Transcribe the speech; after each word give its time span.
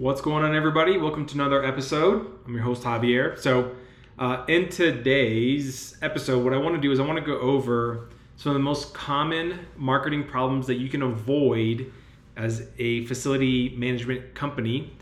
What's 0.00 0.20
going 0.20 0.44
on, 0.44 0.54
everybody? 0.54 0.96
Welcome 0.96 1.26
to 1.26 1.34
another 1.34 1.64
episode. 1.64 2.24
I'm 2.46 2.54
your 2.54 2.62
host, 2.62 2.84
Javier. 2.84 3.36
So, 3.36 3.74
uh, 4.16 4.44
in 4.46 4.68
today's 4.68 5.96
episode, 6.00 6.44
what 6.44 6.54
I 6.54 6.56
want 6.56 6.76
to 6.76 6.80
do 6.80 6.92
is 6.92 7.00
I 7.00 7.02
want 7.04 7.18
to 7.18 7.24
go 7.24 7.36
over 7.40 8.08
some 8.36 8.50
of 8.50 8.54
the 8.54 8.62
most 8.62 8.94
common 8.94 9.58
marketing 9.76 10.22
problems 10.22 10.68
that 10.68 10.76
you 10.76 10.88
can 10.88 11.02
avoid 11.02 11.92
as 12.36 12.68
a 12.78 13.06
facility 13.06 13.70
management 13.70 14.36
company. 14.36 14.92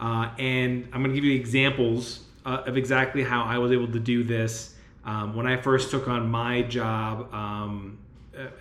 Uh, 0.00 0.30
and 0.38 0.88
I'm 0.90 1.02
going 1.02 1.10
to 1.10 1.14
give 1.14 1.24
you 1.24 1.34
examples 1.34 2.24
uh, 2.46 2.62
of 2.64 2.78
exactly 2.78 3.22
how 3.22 3.42
I 3.42 3.58
was 3.58 3.72
able 3.72 3.88
to 3.88 4.00
do 4.00 4.24
this 4.24 4.74
um, 5.04 5.36
when 5.36 5.46
I 5.46 5.58
first 5.58 5.90
took 5.90 6.08
on 6.08 6.30
my 6.30 6.62
job 6.62 7.30
um, 7.34 7.98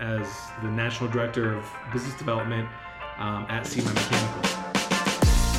as 0.01 0.27
the 0.61 0.67
National 0.67 1.09
Director 1.09 1.55
of 1.55 1.65
Business 1.93 2.17
Development 2.17 2.67
um, 3.17 3.45
at 3.47 3.63
CMI 3.63 3.93
Mechanical. 3.93 4.54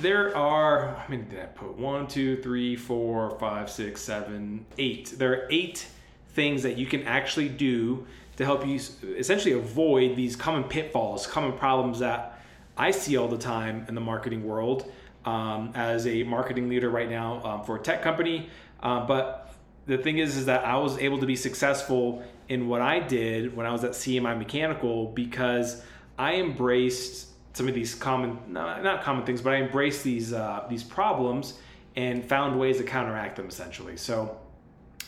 there 0.00 0.36
are, 0.36 0.96
I 0.96 1.10
mean, 1.10 1.28
did 1.28 1.40
I 1.40 1.46
put 1.46 1.76
one, 1.76 2.06
two, 2.06 2.40
three, 2.42 2.76
four, 2.76 3.38
five, 3.38 3.70
six, 3.70 4.00
seven, 4.00 4.64
eight? 4.78 5.14
There 5.16 5.32
are 5.32 5.48
eight 5.50 5.86
things 6.30 6.62
that 6.62 6.76
you 6.76 6.86
can 6.86 7.02
actually 7.04 7.48
do 7.48 8.06
to 8.36 8.44
help 8.44 8.64
you 8.66 8.78
essentially 9.16 9.54
avoid 9.54 10.16
these 10.16 10.36
common 10.36 10.64
pitfalls, 10.64 11.26
common 11.26 11.52
problems 11.52 11.98
that 11.98 12.40
I 12.76 12.92
see 12.92 13.16
all 13.16 13.26
the 13.26 13.38
time 13.38 13.84
in 13.88 13.94
the 13.96 14.00
marketing 14.00 14.44
world 14.44 14.90
um, 15.24 15.72
as 15.74 16.06
a 16.06 16.22
marketing 16.22 16.68
leader 16.68 16.88
right 16.88 17.10
now 17.10 17.42
um, 17.44 17.64
for 17.64 17.76
a 17.76 17.80
tech 17.80 18.02
company. 18.02 18.48
Uh, 18.80 19.04
but 19.04 19.52
the 19.86 19.98
thing 19.98 20.18
is, 20.18 20.36
is 20.36 20.46
that 20.46 20.64
I 20.64 20.76
was 20.76 20.98
able 20.98 21.18
to 21.18 21.26
be 21.26 21.34
successful 21.34 22.22
in 22.48 22.68
what 22.68 22.80
I 22.80 23.00
did 23.00 23.56
when 23.56 23.66
I 23.66 23.72
was 23.72 23.82
at 23.82 23.92
CMI 23.92 24.38
Mechanical 24.38 25.06
because 25.06 25.82
I 26.16 26.36
embraced 26.36 27.27
some 27.52 27.68
of 27.68 27.74
these 27.74 27.94
common 27.94 28.38
not, 28.48 29.02
common 29.02 29.24
things 29.24 29.40
but 29.40 29.52
i 29.52 29.56
embraced 29.56 30.04
these 30.04 30.32
uh, 30.32 30.64
these 30.68 30.84
problems 30.84 31.58
and 31.96 32.24
found 32.24 32.58
ways 32.58 32.78
to 32.78 32.84
counteract 32.84 33.36
them 33.36 33.48
essentially. 33.48 33.96
So 33.96 34.38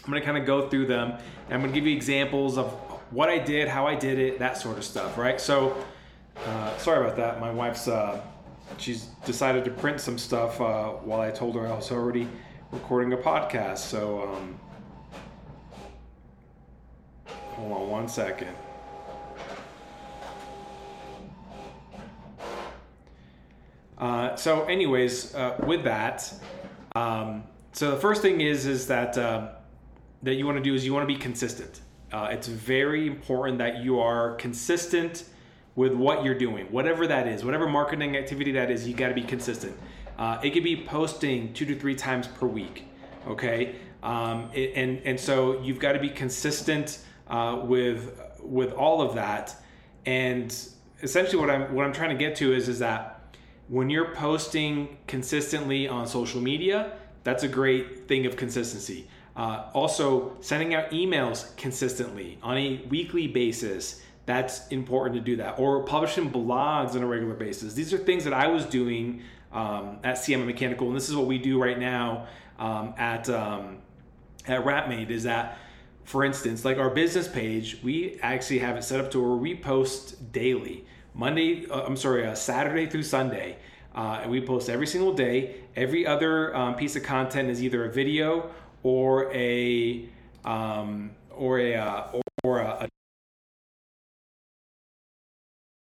i'm 0.05 0.10
going 0.10 0.20
to 0.20 0.27
kind 0.27 0.38
of 0.38 0.46
go 0.46 0.68
through 0.68 0.86
them 0.86 1.12
and 1.12 1.55
i'm 1.55 1.61
going 1.61 1.72
to 1.72 1.78
give 1.78 1.86
you 1.86 1.94
examples 1.94 2.58
of 2.58 2.72
what 3.11 3.28
i 3.28 3.38
did 3.38 3.68
how 3.68 3.86
i 3.86 3.94
did 3.94 4.18
it 4.18 4.38
that 4.38 4.56
sort 4.56 4.78
of 4.78 4.84
stuff 4.84 5.18
right? 5.18 5.41
So 5.41 5.77
uh, 6.46 6.77
sorry 6.78 7.05
about 7.05 7.16
that. 7.16 7.41
My 7.41 7.50
wife's 7.50 7.86
uh, 7.86 8.20
she's 8.78 9.05
decided 9.27 9.64
to 9.64 9.70
print 9.70 10.00
some 10.00 10.18
stuff 10.18 10.61
uh, 10.61 10.88
while 10.88 11.20
i 11.20 11.30
told 11.30 11.55
her 11.55 11.66
i 11.66 11.74
was 11.74 11.91
already 11.92 12.27
recording 12.72 13.12
a 13.12 13.16
podcast. 13.16 13.78
So 13.78 14.28
um, 14.28 14.58
hold 17.27 17.72
on 17.72 17.88
one 17.91 18.08
second 18.08 18.55
Uh, 24.00 24.34
so, 24.34 24.64
anyways, 24.64 25.34
uh, 25.34 25.62
with 25.66 25.84
that, 25.84 26.32
um, 26.96 27.44
so 27.72 27.90
the 27.90 27.98
first 27.98 28.22
thing 28.22 28.40
is 28.40 28.64
is 28.66 28.86
that 28.86 29.16
uh, 29.18 29.50
that 30.22 30.34
you 30.34 30.46
want 30.46 30.56
to 30.56 30.64
do 30.64 30.74
is 30.74 30.86
you 30.86 30.94
want 30.94 31.06
to 31.06 31.14
be 31.14 31.20
consistent. 31.20 31.82
Uh, 32.10 32.28
it's 32.32 32.48
very 32.48 33.06
important 33.06 33.58
that 33.58 33.84
you 33.84 34.00
are 34.00 34.34
consistent 34.36 35.24
with 35.77 35.92
what 35.92 36.24
you're 36.24 36.34
doing, 36.34 36.66
whatever 36.72 37.06
that 37.06 37.28
is, 37.28 37.44
whatever 37.44 37.68
marketing 37.68 38.16
activity 38.16 38.52
that 38.52 38.70
is. 38.70 38.89
You 38.89 38.94
got 38.94 39.08
to 39.08 39.14
be 39.14 39.22
consistent. 39.22 39.77
Uh, 40.18 40.40
it 40.42 40.50
could 40.50 40.64
be 40.64 40.83
posting 40.84 41.52
two 41.52 41.66
to 41.66 41.78
three 41.78 41.94
times 41.94 42.27
per 42.27 42.46
week. 42.46 42.86
Okay, 43.28 43.77
um, 44.02 44.48
it, 44.55 44.72
and 44.77 45.02
and 45.05 45.20
so 45.20 45.60
you've 45.60 45.78
got 45.78 45.92
to 45.92 46.00
be 46.00 46.08
consistent 46.08 47.00
with 47.28 48.18
with 48.42 48.72
all 48.72 49.02
of 49.02 49.14
that. 49.16 49.55
And 50.06 50.56
essentially, 51.02 51.39
what 51.39 51.50
I'm 51.50 51.74
what 51.74 51.84
I'm 51.84 51.92
trying 51.92 52.10
to 52.10 52.16
get 52.16 52.34
to 52.36 52.55
is 52.55 52.66
is 52.66 52.78
that 52.78 53.20
when 53.70 53.89
you're 53.89 54.13
posting 54.14 54.98
consistently 55.07 55.86
on 55.86 56.05
social 56.05 56.41
media, 56.41 56.92
that's 57.23 57.45
a 57.45 57.48
great 57.48 58.08
thing 58.08 58.27
of 58.27 58.36
consistency. 58.36 59.08
Uh, 59.36 59.70
also, 59.73 60.36
sending 60.41 60.75
out 60.75 60.91
emails 60.91 61.57
consistently 61.57 62.36
on 62.42 62.58
a 62.58 62.85
weekly 62.89 63.29
basis, 63.29 64.03
that's 64.27 64.67
important 64.69 65.14
to 65.14 65.20
do 65.20 65.36
that. 65.36 65.61
Or 65.61 65.85
publishing 65.85 66.31
blogs 66.31 66.97
on 66.97 67.03
a 67.03 67.07
regular 67.07 67.35
basis. 67.35 67.73
These 67.73 67.95
are 67.95 67.98
things 67.98 68.25
that 68.25 68.33
I 68.33 68.48
was 68.48 68.64
doing 68.67 69.23
um, 69.53 69.98
at 70.02 70.17
CMI 70.17 70.47
Mechanical, 70.47 70.89
and 70.89 70.97
this 70.97 71.08
is 71.08 71.14
what 71.14 71.27
we 71.27 71.39
do 71.39 71.63
right 71.63 71.79
now 71.79 72.27
um, 72.58 72.92
at 72.98 73.29
um, 73.31 73.79
at 74.47 74.64
Wrapmate. 74.64 75.11
Is 75.11 75.23
that, 75.23 75.58
for 76.02 76.25
instance, 76.25 76.64
like 76.64 76.79
our 76.79 76.91
business 76.91 77.29
page, 77.29 77.79
we 77.85 78.19
actually 78.20 78.58
have 78.58 78.77
it 78.77 78.83
set 78.83 79.01
up 79.01 79.13
to 79.13 79.20
where 79.20 79.37
we 79.37 79.55
post 79.55 80.33
daily. 80.33 80.87
Monday, 81.14 81.66
uh, 81.66 81.82
I'm 81.82 81.96
sorry, 81.96 82.26
uh, 82.26 82.34
Saturday 82.34 82.86
through 82.86 83.02
Sunday. 83.02 83.56
Uh, 83.94 84.20
and 84.22 84.30
we 84.30 84.40
post 84.40 84.70
every 84.70 84.86
single 84.86 85.12
day. 85.12 85.56
Every 85.74 86.06
other 86.06 86.54
um, 86.54 86.76
piece 86.76 86.94
of 86.96 87.02
content 87.02 87.50
is 87.50 87.62
either 87.62 87.84
a 87.84 87.92
video 87.92 88.50
or 88.82 89.32
a 89.32 90.08
um, 90.44 91.10
or 91.30 91.58
a 91.58 91.74
uh, 91.74 92.20
or 92.44 92.60
a, 92.60 92.88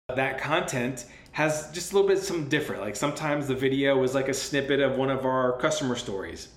a, 0.08 0.14
that 0.14 0.38
content 0.38 1.06
has 1.32 1.70
just 1.72 1.92
a 1.92 1.94
little 1.94 2.08
bit 2.08 2.18
some 2.18 2.48
different. 2.48 2.80
Like 2.80 2.96
sometimes 2.96 3.48
the 3.48 3.54
video 3.54 4.02
is 4.02 4.14
like 4.14 4.28
a 4.28 4.34
snippet 4.34 4.80
of 4.80 4.96
one 4.96 5.10
of 5.10 5.26
our 5.26 5.58
customer 5.58 5.96
stories. 5.96 6.48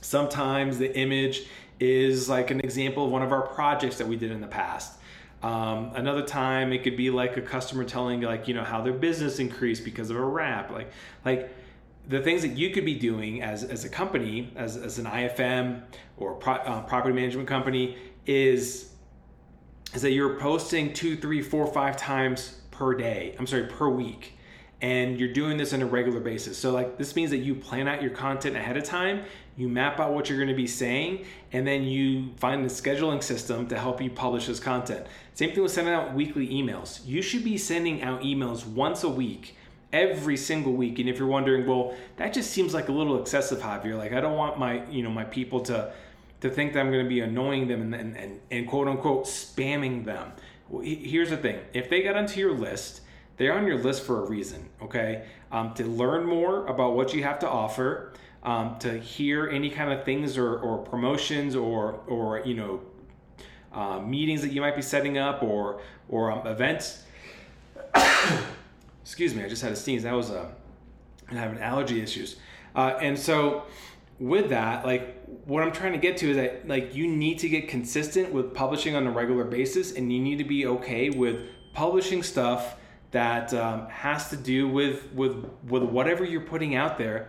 Sometimes 0.00 0.78
the 0.78 0.96
image 0.96 1.42
is 1.80 2.28
like 2.28 2.50
an 2.50 2.60
example 2.60 3.06
of 3.06 3.10
one 3.10 3.22
of 3.22 3.32
our 3.32 3.42
projects 3.42 3.98
that 3.98 4.06
we 4.06 4.16
did 4.16 4.30
in 4.30 4.40
the 4.40 4.46
past. 4.46 4.98
Um, 5.46 5.92
another 5.94 6.22
time 6.22 6.72
it 6.72 6.82
could 6.82 6.96
be 6.96 7.08
like 7.08 7.36
a 7.36 7.40
customer 7.40 7.84
telling 7.84 8.20
like 8.22 8.48
you 8.48 8.54
know 8.54 8.64
how 8.64 8.82
their 8.82 8.92
business 8.92 9.38
increased 9.38 9.84
because 9.84 10.10
of 10.10 10.16
a 10.16 10.24
wrap 10.24 10.72
like 10.72 10.90
like 11.24 11.54
the 12.08 12.20
things 12.20 12.42
that 12.42 12.56
you 12.56 12.70
could 12.70 12.84
be 12.84 12.96
doing 12.96 13.42
as, 13.42 13.62
as 13.62 13.84
a 13.84 13.88
company 13.88 14.52
as, 14.56 14.76
as 14.76 14.98
an 14.98 15.04
ifm 15.04 15.82
or 16.16 16.34
pro, 16.34 16.54
uh, 16.54 16.82
property 16.82 17.14
management 17.14 17.46
company 17.46 17.96
is 18.26 18.90
is 19.94 20.02
that 20.02 20.10
you're 20.10 20.36
posting 20.40 20.92
two 20.92 21.14
three 21.16 21.42
four 21.42 21.68
five 21.68 21.96
times 21.96 22.62
per 22.72 22.92
day 22.94 23.36
i'm 23.38 23.46
sorry 23.46 23.68
per 23.68 23.88
week 23.88 24.36
and 24.82 25.18
you're 25.18 25.32
doing 25.32 25.56
this 25.56 25.72
on 25.72 25.80
a 25.80 25.86
regular 25.86 26.20
basis. 26.20 26.58
So 26.58 26.70
like 26.70 26.98
this 26.98 27.16
means 27.16 27.30
that 27.30 27.38
you 27.38 27.54
plan 27.54 27.88
out 27.88 28.02
your 28.02 28.10
content 28.10 28.56
ahead 28.56 28.76
of 28.76 28.84
time, 28.84 29.24
you 29.56 29.68
map 29.68 29.98
out 30.00 30.12
what 30.12 30.28
you're 30.28 30.38
going 30.38 30.50
to 30.50 30.54
be 30.54 30.66
saying, 30.66 31.24
and 31.52 31.66
then 31.66 31.84
you 31.84 32.32
find 32.36 32.62
the 32.62 32.68
scheduling 32.68 33.22
system 33.22 33.66
to 33.68 33.78
help 33.78 34.02
you 34.02 34.10
publish 34.10 34.46
this 34.46 34.60
content. 34.60 35.06
Same 35.36 35.52
thing 35.52 35.62
with 35.62 35.70
sending 35.70 35.94
out 35.94 36.14
weekly 36.14 36.48
emails. 36.48 37.06
You 37.06 37.22
should 37.22 37.44
be 37.44 37.56
sending 37.56 38.02
out 38.02 38.22
emails 38.22 38.66
once 38.66 39.04
a 39.04 39.08
week, 39.08 39.54
every 39.92 40.36
single 40.36 40.72
week. 40.72 40.98
And 40.98 41.08
if 41.08 41.18
you're 41.18 41.28
wondering, 41.28 41.66
well, 41.66 41.94
that 42.16 42.32
just 42.32 42.50
seems 42.50 42.74
like 42.74 42.88
a 42.88 42.92
little 42.92 43.20
excessive, 43.20 43.58
Javier. 43.60 43.96
Like 43.96 44.12
I 44.12 44.20
don't 44.20 44.36
want 44.36 44.58
my, 44.58 44.84
you 44.88 45.04
know, 45.04 45.10
my 45.10 45.24
people 45.24 45.60
to 45.60 45.92
to 46.40 46.50
think 46.50 46.72
that 46.72 46.80
I'm 46.80 46.90
going 46.90 47.04
to 47.04 47.08
be 47.08 47.20
annoying 47.20 47.66
them 47.66 47.80
and, 47.80 47.94
and, 47.94 48.16
and, 48.16 48.40
and 48.50 48.68
quote 48.68 48.88
unquote 48.88 49.26
spamming 49.26 50.04
them. 50.04 50.32
Well, 50.68 50.82
here's 50.82 51.30
the 51.30 51.36
thing: 51.36 51.60
if 51.72 51.88
they 51.88 52.02
got 52.02 52.16
onto 52.16 52.40
your 52.40 52.52
list 52.52 53.02
they're 53.36 53.52
on 53.52 53.66
your 53.66 53.78
list 53.78 54.04
for 54.04 54.24
a 54.24 54.28
reason, 54.28 54.68
okay? 54.80 55.26
Um, 55.52 55.74
to 55.74 55.84
learn 55.84 56.24
more 56.24 56.66
about 56.66 56.94
what 56.94 57.12
you 57.12 57.22
have 57.24 57.38
to 57.40 57.48
offer, 57.48 58.12
um, 58.42 58.78
to 58.78 58.98
hear 58.98 59.48
any 59.48 59.70
kind 59.70 59.92
of 59.92 60.04
things 60.04 60.38
or, 60.38 60.58
or 60.58 60.78
promotions 60.78 61.54
or, 61.54 62.00
or 62.06 62.40
you 62.46 62.54
know, 62.54 62.80
uh, 63.76 64.00
meetings 64.00 64.40
that 64.40 64.50
you 64.50 64.60
might 64.60 64.74
be 64.74 64.82
setting 64.82 65.18
up 65.18 65.42
or, 65.42 65.80
or 66.08 66.32
um, 66.32 66.46
events. 66.46 67.04
Excuse 69.02 69.34
me, 69.34 69.44
I 69.44 69.48
just 69.48 69.62
had 69.62 69.72
a 69.72 69.76
sneeze. 69.76 70.02
That 70.02 70.14
was 70.14 70.30
a, 70.30 70.40
uh, 70.40 70.46
having 71.28 71.60
allergy 71.60 72.00
issues. 72.00 72.36
Uh, 72.74 72.98
and 73.00 73.18
so 73.18 73.64
with 74.18 74.48
that, 74.48 74.86
like 74.86 75.22
what 75.44 75.62
I'm 75.62 75.72
trying 75.72 75.92
to 75.92 75.98
get 75.98 76.16
to 76.18 76.30
is 76.30 76.36
that 76.36 76.66
like 76.66 76.94
you 76.94 77.06
need 77.06 77.38
to 77.40 77.48
get 77.48 77.68
consistent 77.68 78.32
with 78.32 78.54
publishing 78.54 78.96
on 78.96 79.06
a 79.06 79.10
regular 79.10 79.44
basis 79.44 79.92
and 79.92 80.12
you 80.12 80.20
need 80.20 80.38
to 80.38 80.44
be 80.44 80.66
okay 80.66 81.10
with 81.10 81.40
publishing 81.74 82.22
stuff 82.22 82.76
that 83.10 83.52
um, 83.54 83.86
has 83.88 84.30
to 84.30 84.36
do 84.36 84.68
with 84.68 85.12
with 85.12 85.44
with 85.68 85.82
whatever 85.82 86.24
you're 86.24 86.40
putting 86.40 86.74
out 86.74 86.98
there, 86.98 87.28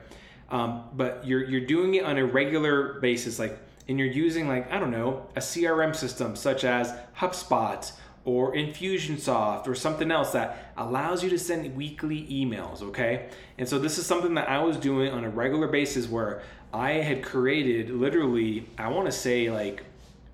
um, 0.49 0.85
but 0.93 1.25
you're 1.25 1.43
you're 1.43 1.65
doing 1.65 1.95
it 1.95 2.03
on 2.03 2.17
a 2.17 2.25
regular 2.25 2.99
basis, 2.99 3.37
like 3.37 3.59
and 3.87 3.97
you're 3.99 4.07
using 4.07 4.47
like 4.47 4.71
I 4.71 4.79
don't 4.79 4.91
know 4.91 5.27
a 5.35 5.39
CRM 5.39 5.95
system 5.95 6.35
such 6.35 6.63
as 6.63 6.93
HubSpot 7.17 7.91
or 8.25 8.53
Infusionsoft 8.53 9.67
or 9.67 9.73
something 9.73 10.11
else 10.11 10.31
that 10.33 10.73
allows 10.75 11.23
you 11.23 11.29
to 11.29 11.39
send 11.39 11.73
weekly 11.77 12.27
emails, 12.29 12.81
okay? 12.81 13.29
And 13.57 13.69
so 13.69 13.79
this 13.79 13.97
is 13.97 14.05
something 14.05 14.33
that 14.33 14.49
I 14.49 14.59
was 14.59 14.75
doing 14.75 15.13
on 15.13 15.23
a 15.23 15.29
regular 15.29 15.67
basis 15.67 16.09
where 16.09 16.41
I 16.73 16.91
had 16.91 17.23
created 17.23 17.89
literally, 17.89 18.67
I 18.77 18.89
want 18.89 19.05
to 19.05 19.13
say 19.13 19.49
like 19.49 19.85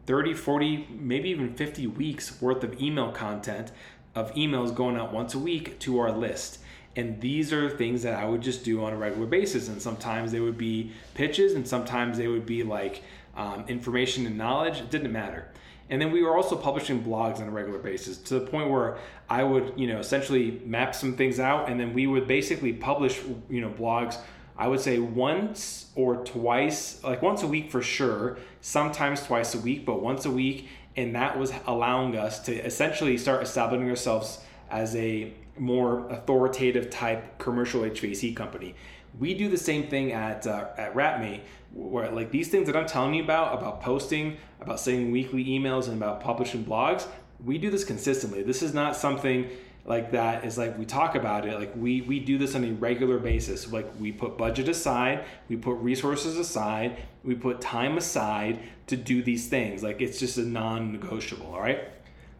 30, 0.07 0.33
40, 0.33 0.87
maybe 0.89 1.29
even 1.29 1.53
50 1.53 1.85
weeks 1.85 2.41
worth 2.41 2.63
of 2.63 2.81
email 2.81 3.11
content 3.11 3.71
of 4.15 4.33
emails 4.33 4.73
going 4.73 4.97
out 4.97 5.13
once 5.13 5.35
a 5.35 5.39
week 5.39 5.79
to 5.81 5.99
our 5.99 6.11
list. 6.11 6.59
And 6.95 7.21
these 7.21 7.53
are 7.53 7.69
things 7.69 8.03
that 8.03 8.15
I 8.15 8.25
would 8.25 8.41
just 8.41 8.63
do 8.63 8.83
on 8.83 8.93
a 8.93 8.97
regular 8.97 9.27
basis. 9.27 9.67
And 9.67 9.81
sometimes 9.81 10.31
they 10.31 10.39
would 10.39 10.57
be 10.57 10.91
pitches, 11.15 11.53
and 11.53 11.67
sometimes 11.67 12.17
they 12.17 12.27
would 12.27 12.45
be 12.45 12.63
like 12.63 13.03
um, 13.35 13.65
information 13.67 14.25
and 14.25 14.37
knowledge. 14.37 14.77
It 14.77 14.89
didn't 14.89 15.11
matter. 15.11 15.49
And 15.89 16.01
then 16.01 16.11
we 16.11 16.23
were 16.23 16.35
also 16.35 16.55
publishing 16.55 17.03
blogs 17.03 17.39
on 17.39 17.47
a 17.47 17.51
regular 17.51 17.79
basis 17.79 18.17
to 18.17 18.39
the 18.39 18.45
point 18.45 18.69
where 18.69 18.97
I 19.29 19.43
would, 19.43 19.73
you 19.75 19.87
know, 19.87 19.99
essentially 19.99 20.61
map 20.65 20.95
some 20.95 21.15
things 21.15 21.39
out, 21.39 21.69
and 21.69 21.79
then 21.79 21.93
we 21.93 22.07
would 22.07 22.27
basically 22.27 22.73
publish, 22.73 23.21
you 23.49 23.61
know, 23.61 23.69
blogs. 23.69 24.17
I 24.57 24.67
would 24.67 24.79
say 24.79 24.99
once 24.99 25.87
or 25.95 26.17
twice, 26.17 27.03
like 27.03 27.21
once 27.21 27.43
a 27.43 27.47
week 27.47 27.71
for 27.71 27.81
sure, 27.81 28.37
sometimes 28.61 29.23
twice 29.23 29.55
a 29.55 29.59
week, 29.59 29.85
but 29.85 30.01
once 30.01 30.25
a 30.25 30.31
week. 30.31 30.69
And 30.95 31.15
that 31.15 31.37
was 31.37 31.51
allowing 31.65 32.15
us 32.15 32.39
to 32.41 32.53
essentially 32.53 33.17
start 33.17 33.41
establishing 33.41 33.89
ourselves 33.89 34.39
as 34.69 34.95
a 34.95 35.33
more 35.57 36.07
authoritative 36.09 36.89
type 36.89 37.39
commercial 37.39 37.81
HVAC 37.81 38.35
company. 38.35 38.75
We 39.19 39.33
do 39.33 39.49
the 39.49 39.57
same 39.57 39.87
thing 39.87 40.11
at 40.11 40.47
uh, 40.47 40.67
at 40.77 40.95
Wrapmate, 40.95 41.41
where 41.73 42.09
like 42.11 42.31
these 42.31 42.49
things 42.49 42.67
that 42.67 42.75
I'm 42.75 42.87
telling 42.87 43.13
you 43.13 43.23
about, 43.23 43.57
about 43.57 43.81
posting, 43.81 44.37
about 44.59 44.79
sending 44.79 45.11
weekly 45.11 45.45
emails, 45.45 45.87
and 45.87 45.97
about 45.97 46.21
publishing 46.21 46.65
blogs. 46.65 47.07
We 47.43 47.57
do 47.57 47.69
this 47.69 47.83
consistently. 47.83 48.41
This 48.43 48.63
is 48.63 48.73
not 48.73 48.95
something 48.95 49.49
like 49.85 50.11
that 50.11 50.45
is 50.45 50.57
like 50.57 50.77
we 50.77 50.85
talk 50.85 51.13
about 51.13 51.45
it 51.45 51.59
like 51.59 51.73
we 51.75 51.99
we 52.03 52.17
do 52.17 52.37
this 52.37 52.55
on 52.55 52.63
a 52.63 52.71
regular 52.71 53.19
basis 53.19 53.69
like 53.69 53.85
we 53.99 54.13
put 54.13 54.37
budget 54.37 54.69
aside 54.69 55.25
we 55.49 55.57
put 55.57 55.73
resources 55.73 56.37
aside 56.37 57.03
we 57.25 57.35
put 57.35 57.59
time 57.59 57.97
aside 57.97 58.57
to 58.87 58.95
do 58.95 59.21
these 59.21 59.49
things 59.49 59.83
like 59.83 59.99
it's 60.01 60.17
just 60.17 60.37
a 60.37 60.41
non-negotiable 60.41 61.47
all 61.47 61.59
right 61.59 61.89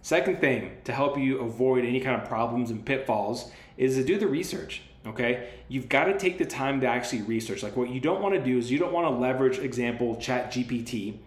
Second 0.03 0.41
thing 0.41 0.71
to 0.83 0.91
help 0.91 1.17
you 1.17 1.39
avoid 1.39 1.85
any 1.85 2.01
kind 2.01 2.21
of 2.21 2.27
problems 2.27 2.69
and 2.71 2.85
pitfalls 2.85 3.49
is 3.77 3.95
to 3.95 4.03
do 4.03 4.19
the 4.19 4.27
research. 4.27 4.81
Okay, 5.05 5.50
you've 5.67 5.89
got 5.89 6.05
to 6.05 6.17
take 6.17 6.38
the 6.38 6.45
time 6.45 6.79
to 6.81 6.88
actually 6.88 7.23
research. 7.23 7.61
Like, 7.61 7.75
what 7.75 7.89
you 7.89 8.00
don't 8.00 8.21
want 8.21 8.35
to 8.35 8.41
do 8.41 8.57
is 8.57 8.71
you 8.71 8.79
don't 8.79 8.94
want 8.94 9.05
to 9.05 9.19
leverage, 9.19 9.59
example, 9.59 10.15
Chat 10.15 10.51
GPT 10.51 11.17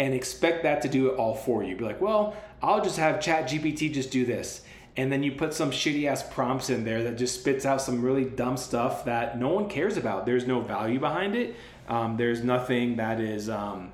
and 0.00 0.14
expect 0.14 0.62
that 0.62 0.80
to 0.82 0.88
do 0.88 1.10
it 1.10 1.16
all 1.16 1.34
for 1.34 1.62
you. 1.62 1.76
Be 1.76 1.84
like, 1.84 2.00
well, 2.00 2.34
I'll 2.62 2.82
just 2.82 2.96
have 2.96 3.20
Chat 3.20 3.44
GPT 3.48 3.92
just 3.92 4.10
do 4.10 4.24
this. 4.24 4.62
And 4.96 5.12
then 5.12 5.22
you 5.22 5.32
put 5.32 5.54
some 5.54 5.70
shitty 5.70 6.06
ass 6.06 6.22
prompts 6.22 6.70
in 6.70 6.84
there 6.84 7.04
that 7.04 7.16
just 7.16 7.40
spits 7.40 7.64
out 7.64 7.80
some 7.80 8.02
really 8.02 8.24
dumb 8.24 8.56
stuff 8.56 9.04
that 9.04 9.38
no 9.38 9.48
one 9.48 9.68
cares 9.68 9.96
about. 9.96 10.26
There's 10.26 10.46
no 10.46 10.60
value 10.60 10.98
behind 10.98 11.36
it. 11.36 11.54
Um, 11.86 12.16
there's 12.16 12.42
nothing 12.42 12.96
that 12.96 13.20
is 13.20 13.48
um, 13.48 13.92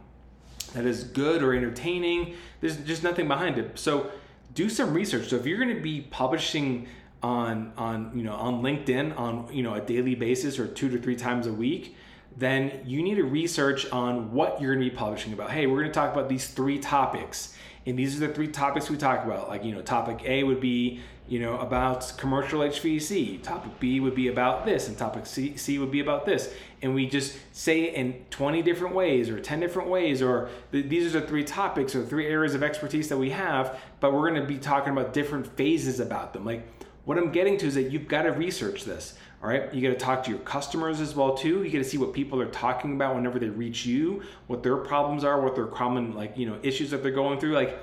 that 0.73 0.87
is 0.87 1.05
good 1.05 1.43
or 1.43 1.55
entertaining. 1.55 2.37
There's 2.61 2.77
just 2.79 3.03
nothing 3.03 3.29
behind 3.29 3.59
it. 3.59 3.79
So 3.79 4.11
do 4.55 4.69
some 4.71 4.95
research. 4.95 5.29
So 5.29 5.37
if 5.37 5.45
you're 5.45 5.59
going 5.59 5.75
to 5.75 5.83
be 5.83 6.03
publishing 6.03 6.87
on 7.27 7.73
on 7.77 8.13
you 8.15 8.23
know 8.23 8.35
on 8.35 8.63
LinkedIn 8.63 9.19
on 9.19 9.49
you 9.53 9.63
know 9.63 9.75
a 9.75 9.81
daily 9.81 10.15
basis 10.15 10.61
or 10.61 10.69
two 10.69 10.89
to 10.89 10.99
three 10.99 11.17
times 11.17 11.49
a 11.49 11.53
week, 11.53 11.97
then 12.37 12.81
you 12.87 13.03
need 13.03 13.17
to 13.17 13.25
research 13.25 13.91
on 13.91 14.33
what 14.33 14.61
you're 14.61 14.75
going 14.75 14.85
to 14.85 14.91
be 14.91 14.97
publishing 14.97 15.33
about. 15.33 15.51
Hey, 15.51 15.67
we're 15.67 15.81
going 15.81 15.91
to 15.91 15.95
talk 15.95 16.13
about 16.13 16.29
these 16.29 16.47
three 16.47 16.79
topics, 16.79 17.57
and 17.85 17.99
these 17.99 18.17
are 18.17 18.29
the 18.29 18.33
three 18.33 18.47
topics 18.47 18.89
we 18.89 18.97
talk 18.97 19.25
about. 19.25 19.49
Like 19.49 19.65
you 19.65 19.75
know, 19.75 19.83
topic 19.83 20.23
A 20.25 20.45
would 20.45 20.61
be 20.61 21.01
you 21.27 21.41
know 21.41 21.59
about 21.59 22.13
commercial 22.17 22.61
HVAC. 22.61 23.43
Topic 23.43 23.73
B 23.81 23.99
would 23.99 24.15
be 24.15 24.29
about 24.29 24.65
this, 24.65 24.87
and 24.87 24.97
topic 24.97 25.27
C, 25.27 25.57
C 25.57 25.81
would 25.81 25.91
be 25.91 25.99
about 25.99 26.27
this. 26.27 26.55
And 26.81 26.95
we 26.95 27.09
just 27.09 27.37
say 27.53 27.85
it 27.85 27.95
in 27.95 28.25
20 28.31 28.63
different 28.63 28.95
ways 28.95 29.31
or 29.31 29.41
10 29.41 29.59
different 29.59 29.89
ways, 29.89 30.23
or 30.23 30.49
th- 30.71 30.89
these 30.89 31.13
are 31.13 31.21
the 31.21 31.27
three 31.27 31.43
topics 31.43 31.97
or 31.97 32.05
three 32.05 32.29
areas 32.29 32.55
of 32.55 32.63
expertise 32.63 33.09
that 33.09 33.17
we 33.17 33.31
have, 33.31 33.81
but 33.99 34.13
we're 34.13 34.29
going 34.31 34.41
to 34.41 34.47
be 34.47 34.59
talking 34.59 34.93
about 34.93 35.13
different 35.13 35.49
phases 35.57 35.99
about 35.99 36.33
them. 36.33 36.45
Like 36.45 36.76
what 37.07 37.17
I'm 37.17 37.33
getting 37.33 37.57
to 37.59 37.67
is 37.67 37.75
that 37.77 37.91
you've 37.91 38.09
got 38.09 38.23
to 38.23 38.33
research 38.33 38.85
this. 38.85 39.15
All 39.43 39.49
right, 39.49 39.73
you 39.73 39.81
got 39.81 39.99
to 39.99 40.05
talk 40.05 40.25
to 40.25 40.31
your 40.31 40.41
customers 40.41 41.01
as 41.01 41.15
well 41.15 41.35
too. 41.35 41.63
You 41.63 41.71
got 41.71 41.79
to 41.79 41.85
see 41.85 41.99
what 41.99 42.13
people 42.13 42.41
are 42.41 42.51
talking 42.51 42.95
about 42.95 43.15
whenever 43.15 43.39
they 43.39 43.49
reach 43.49 43.87
you, 43.87 44.23
what 44.49 44.63
their 44.63 44.77
problems 44.77 45.23
are, 45.25 45.41
what 45.41 45.55
their 45.55 45.67
common 45.67 46.15
like 46.15 46.37
you 46.37 46.47
know 46.47 46.59
issues 46.63 46.91
that 46.91 47.03
they're 47.03 47.13
going 47.13 47.39
through. 47.39 47.55
Like 47.55 47.79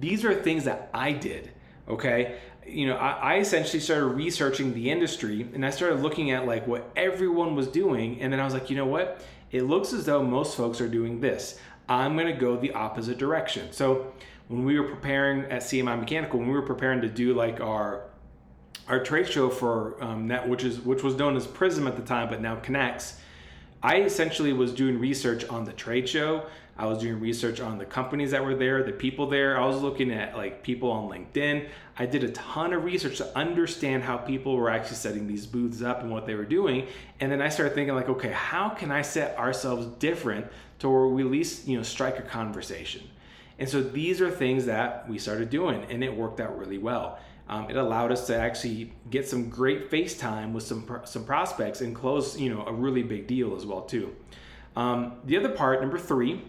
these 0.00 0.24
are 0.24 0.34
things 0.34 0.64
that 0.64 0.90
I 0.94 1.12
did. 1.12 1.50
Okay, 1.88 2.38
you 2.66 2.86
know, 2.86 2.96
I, 2.96 3.34
I, 3.34 3.38
essentially 3.38 3.80
started 3.80 4.06
researching 4.06 4.72
the 4.72 4.90
industry 4.90 5.48
and 5.52 5.66
I 5.66 5.70
started 5.70 6.00
looking 6.00 6.30
at 6.30 6.46
like 6.46 6.66
what 6.66 6.90
everyone 6.96 7.56
was 7.56 7.66
doing. 7.66 8.20
And 8.20 8.32
then 8.32 8.40
I 8.40 8.44
was 8.44 8.54
like, 8.54 8.70
you 8.70 8.76
know 8.76 8.86
what? 8.86 9.20
It 9.50 9.62
looks 9.64 9.92
as 9.92 10.06
though 10.06 10.22
most 10.22 10.56
folks 10.56 10.80
are 10.80 10.88
doing 10.88 11.20
this. 11.20 11.58
I'm 11.88 12.16
going 12.16 12.32
to 12.32 12.40
go 12.40 12.56
the 12.56 12.72
opposite 12.72 13.18
direction. 13.18 13.72
So 13.72 14.12
when 14.48 14.64
we 14.64 14.78
were 14.78 14.86
preparing 14.86 15.44
at 15.46 15.62
CMI 15.62 15.98
Mechanical, 15.98 16.38
when 16.38 16.48
we 16.48 16.54
were 16.54 16.62
preparing 16.62 17.00
to 17.02 17.08
do 17.08 17.34
like 17.34 17.60
our 17.60 18.04
our 18.92 19.02
trade 19.02 19.26
show 19.26 19.48
for 19.48 19.96
um, 20.04 20.28
net, 20.28 20.46
which 20.46 20.64
is 20.64 20.78
which 20.78 21.02
was 21.02 21.16
known 21.16 21.34
as 21.34 21.46
Prism 21.46 21.86
at 21.86 21.96
the 21.96 22.02
time, 22.02 22.28
but 22.28 22.42
now 22.42 22.56
Connects. 22.56 23.18
I 23.82 24.02
essentially 24.02 24.52
was 24.52 24.74
doing 24.74 24.98
research 25.00 25.46
on 25.46 25.64
the 25.64 25.72
trade 25.72 26.06
show. 26.06 26.44
I 26.76 26.84
was 26.84 26.98
doing 26.98 27.18
research 27.18 27.58
on 27.58 27.78
the 27.78 27.86
companies 27.86 28.32
that 28.32 28.44
were 28.44 28.54
there, 28.54 28.82
the 28.82 28.92
people 28.92 29.26
there. 29.28 29.58
I 29.58 29.66
was 29.66 29.80
looking 29.80 30.12
at 30.12 30.36
like 30.36 30.62
people 30.62 30.90
on 30.90 31.08
LinkedIn. 31.08 31.68
I 31.98 32.04
did 32.04 32.22
a 32.22 32.30
ton 32.32 32.74
of 32.74 32.84
research 32.84 33.16
to 33.16 33.36
understand 33.36 34.02
how 34.02 34.18
people 34.18 34.56
were 34.56 34.68
actually 34.68 34.96
setting 34.96 35.26
these 35.26 35.46
booths 35.46 35.80
up 35.80 36.02
and 36.02 36.10
what 36.10 36.26
they 36.26 36.34
were 36.34 36.44
doing. 36.44 36.86
And 37.18 37.32
then 37.32 37.40
I 37.40 37.48
started 37.48 37.74
thinking 37.74 37.94
like, 37.94 38.10
okay, 38.10 38.32
how 38.32 38.68
can 38.68 38.90
I 38.90 39.00
set 39.00 39.38
ourselves 39.38 39.86
different 40.00 40.46
to 40.80 40.90
where 40.90 41.06
we 41.06 41.22
at 41.22 41.30
least, 41.30 41.66
you 41.66 41.78
know, 41.78 41.82
strike 41.82 42.18
a 42.18 42.22
conversation? 42.22 43.08
And 43.58 43.68
so 43.68 43.82
these 43.82 44.20
are 44.20 44.30
things 44.30 44.66
that 44.66 45.08
we 45.08 45.18
started 45.18 45.48
doing 45.48 45.86
and 45.88 46.04
it 46.04 46.14
worked 46.14 46.40
out 46.40 46.58
really 46.58 46.78
well. 46.78 47.18
Um, 47.48 47.68
it 47.68 47.76
allowed 47.76 48.12
us 48.12 48.26
to 48.28 48.36
actually 48.36 48.92
get 49.10 49.28
some 49.28 49.50
great 49.50 49.90
face 49.90 50.16
time 50.16 50.52
with 50.52 50.64
some 50.64 50.88
some 51.04 51.24
prospects 51.24 51.80
and 51.80 51.94
close, 51.94 52.38
you 52.38 52.54
know, 52.54 52.64
a 52.66 52.72
really 52.72 53.02
big 53.02 53.26
deal 53.26 53.56
as 53.56 53.66
well 53.66 53.82
too. 53.82 54.14
Um, 54.76 55.18
the 55.24 55.36
other 55.36 55.50
part, 55.50 55.80
number 55.80 55.98
three, 55.98 56.40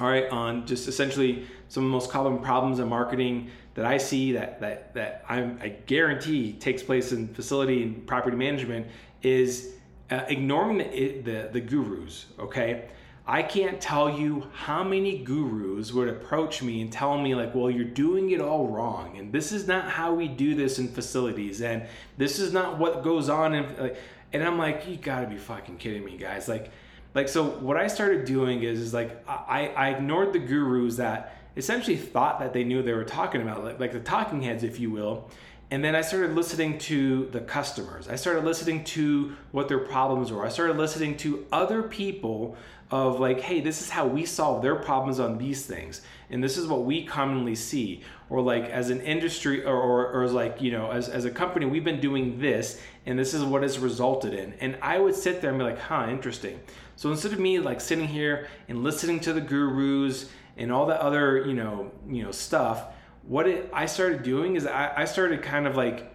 all 0.00 0.08
right, 0.08 0.28
on 0.30 0.66
just 0.66 0.88
essentially 0.88 1.46
some 1.68 1.84
of 1.84 1.90
the 1.90 1.92
most 1.92 2.10
common 2.10 2.38
problems 2.38 2.78
in 2.78 2.88
marketing 2.88 3.50
that 3.74 3.84
I 3.84 3.98
see 3.98 4.32
that 4.32 4.60
that 4.60 4.94
that 4.94 5.24
I'm, 5.28 5.58
i 5.60 5.68
guarantee 5.68 6.52
takes 6.52 6.82
place 6.82 7.12
in 7.12 7.28
facility 7.34 7.82
and 7.82 8.06
property 8.06 8.36
management 8.36 8.86
is 9.22 9.74
uh, 10.10 10.24
ignoring 10.28 10.78
the, 10.78 11.20
the 11.20 11.48
the 11.52 11.60
gurus. 11.60 12.26
Okay, 12.38 12.88
I 13.26 13.42
can't 13.42 13.80
tell 13.80 14.18
you 14.18 14.48
how 14.52 14.84
many 14.84 15.18
gurus 15.18 15.92
would 15.92 16.08
approach 16.08 16.62
me 16.62 16.82
and 16.82 16.92
tell 16.92 17.18
me 17.18 17.34
like, 17.34 17.54
well, 17.54 17.70
you're 17.70 17.84
doing 17.84 18.30
it 18.32 18.40
all 18.40 18.68
wrong, 18.68 19.16
and 19.16 19.32
this 19.32 19.50
is 19.50 19.66
not 19.66 19.88
how 19.88 20.12
we 20.12 20.28
do 20.28 20.54
this 20.54 20.78
in 20.78 20.88
facilities, 20.88 21.62
and 21.62 21.86
this 22.18 22.38
is 22.38 22.52
not 22.52 22.78
what 22.78 23.02
goes 23.02 23.30
on 23.30 23.54
in. 23.54 23.76
Like, 23.78 23.96
and 24.32 24.42
I'm 24.42 24.58
like, 24.58 24.86
you 24.86 24.96
gotta 24.96 25.26
be 25.26 25.38
fucking 25.38 25.78
kidding 25.78 26.04
me, 26.04 26.18
guys! 26.18 26.48
Like 26.48 26.70
like 27.14 27.28
so 27.28 27.44
what 27.44 27.76
i 27.76 27.86
started 27.86 28.24
doing 28.24 28.62
is, 28.62 28.80
is 28.80 28.92
like 28.92 29.26
I, 29.28 29.68
I 29.68 29.90
ignored 29.90 30.32
the 30.32 30.40
gurus 30.40 30.96
that 30.96 31.36
essentially 31.56 31.96
thought 31.96 32.40
that 32.40 32.52
they 32.52 32.64
knew 32.64 32.82
they 32.82 32.92
were 32.92 33.04
talking 33.04 33.40
about 33.40 33.64
like, 33.64 33.80
like 33.80 33.92
the 33.92 34.00
talking 34.00 34.42
heads 34.42 34.64
if 34.64 34.80
you 34.80 34.90
will 34.90 35.30
and 35.70 35.82
then 35.82 35.94
i 35.94 36.00
started 36.00 36.34
listening 36.34 36.78
to 36.78 37.26
the 37.32 37.40
customers. 37.40 38.08
I 38.08 38.16
started 38.16 38.44
listening 38.44 38.84
to 38.84 39.34
what 39.52 39.68
their 39.68 39.78
problems 39.78 40.30
were. 40.30 40.44
I 40.44 40.48
started 40.48 40.76
listening 40.76 41.16
to 41.18 41.46
other 41.52 41.82
people 41.82 42.56
of 42.90 43.18
like 43.18 43.40
hey 43.40 43.60
this 43.60 43.80
is 43.80 43.90
how 43.90 44.06
we 44.06 44.26
solve 44.26 44.62
their 44.62 44.76
problems 44.76 45.18
on 45.18 45.38
these 45.38 45.66
things. 45.66 46.02
And 46.30 46.42
this 46.42 46.58
is 46.58 46.66
what 46.66 46.84
we 46.84 47.04
commonly 47.04 47.54
see. 47.54 48.02
Or 48.30 48.40
like 48.40 48.64
as 48.64 48.90
an 48.90 49.00
industry 49.02 49.64
or, 49.64 49.76
or, 49.76 50.12
or 50.12 50.28
like 50.28 50.60
you 50.60 50.70
know 50.70 50.90
as, 50.90 51.08
as 51.08 51.24
a 51.24 51.30
company 51.30 51.66
we've 51.66 51.84
been 51.84 52.00
doing 52.00 52.38
this 52.38 52.80
and 53.06 53.18
this 53.18 53.34
is 53.34 53.42
what 53.42 53.62
has 53.62 53.78
resulted 53.78 54.34
in. 54.34 54.54
And 54.60 54.76
i 54.82 54.98
would 54.98 55.14
sit 55.14 55.40
there 55.40 55.50
and 55.50 55.58
be 55.58 55.64
like 55.64 55.78
huh 55.78 56.06
interesting. 56.08 56.60
So 56.96 57.10
instead 57.10 57.32
of 57.32 57.40
me 57.40 57.58
like 57.58 57.80
sitting 57.80 58.06
here 58.06 58.48
and 58.68 58.84
listening 58.84 59.20
to 59.20 59.32
the 59.32 59.40
gurus 59.40 60.28
and 60.56 60.70
all 60.70 60.86
that 60.86 61.00
other 61.00 61.44
you 61.46 61.54
know 61.54 61.90
you 62.06 62.22
know 62.22 62.30
stuff, 62.30 62.84
what 63.26 63.48
it, 63.48 63.70
I 63.72 63.86
started 63.86 64.22
doing 64.22 64.56
is 64.56 64.66
I, 64.66 64.92
I 64.96 65.04
started 65.04 65.42
kind 65.42 65.66
of 65.66 65.76
like 65.76 66.12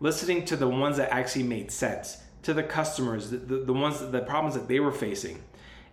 listening 0.00 0.44
to 0.46 0.56
the 0.56 0.68
ones 0.68 0.96
that 0.96 1.12
actually 1.12 1.44
made 1.44 1.70
sense 1.70 2.18
to 2.42 2.54
the 2.54 2.62
customers, 2.62 3.30
the, 3.30 3.36
the, 3.36 3.56
the 3.58 3.72
ones 3.72 4.00
the 4.00 4.20
problems 4.20 4.54
that 4.54 4.68
they 4.68 4.80
were 4.80 4.92
facing, 4.92 5.42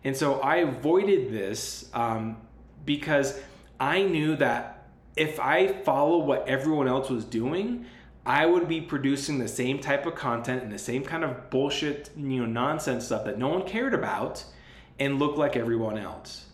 and 0.04 0.16
so 0.16 0.40
I 0.40 0.58
avoided 0.58 1.32
this 1.32 1.90
um, 1.94 2.38
because 2.86 3.40
I 3.80 4.04
knew 4.04 4.36
that 4.38 4.88
if 5.16 5.40
I 5.40 5.74
follow 5.84 6.20
what 6.20 6.48
everyone 6.48 6.88
else 6.88 7.10
was 7.10 7.26
doing, 7.26 7.86
I 8.26 8.46
would 8.46 8.68
be 8.68 8.82
producing 8.82 9.40
the 9.40 9.48
same 9.48 9.80
type 9.80 10.06
of 10.06 10.16
content 10.16 10.64
and 10.64 10.72
the 10.72 10.78
same 10.78 11.04
kind 11.04 11.24
of 11.24 11.50
bullshit, 11.50 12.12
you 12.16 12.42
know, 12.42 12.46
nonsense 12.46 13.06
stuff 13.06 13.26
that 13.26 13.40
no 13.40 13.48
one 13.48 13.66
cared 13.66 13.94
about 13.94 14.44
and 15.00 15.18
look 15.18 15.38
like 15.38 15.56
everyone 15.56 15.98
else. 15.98 16.46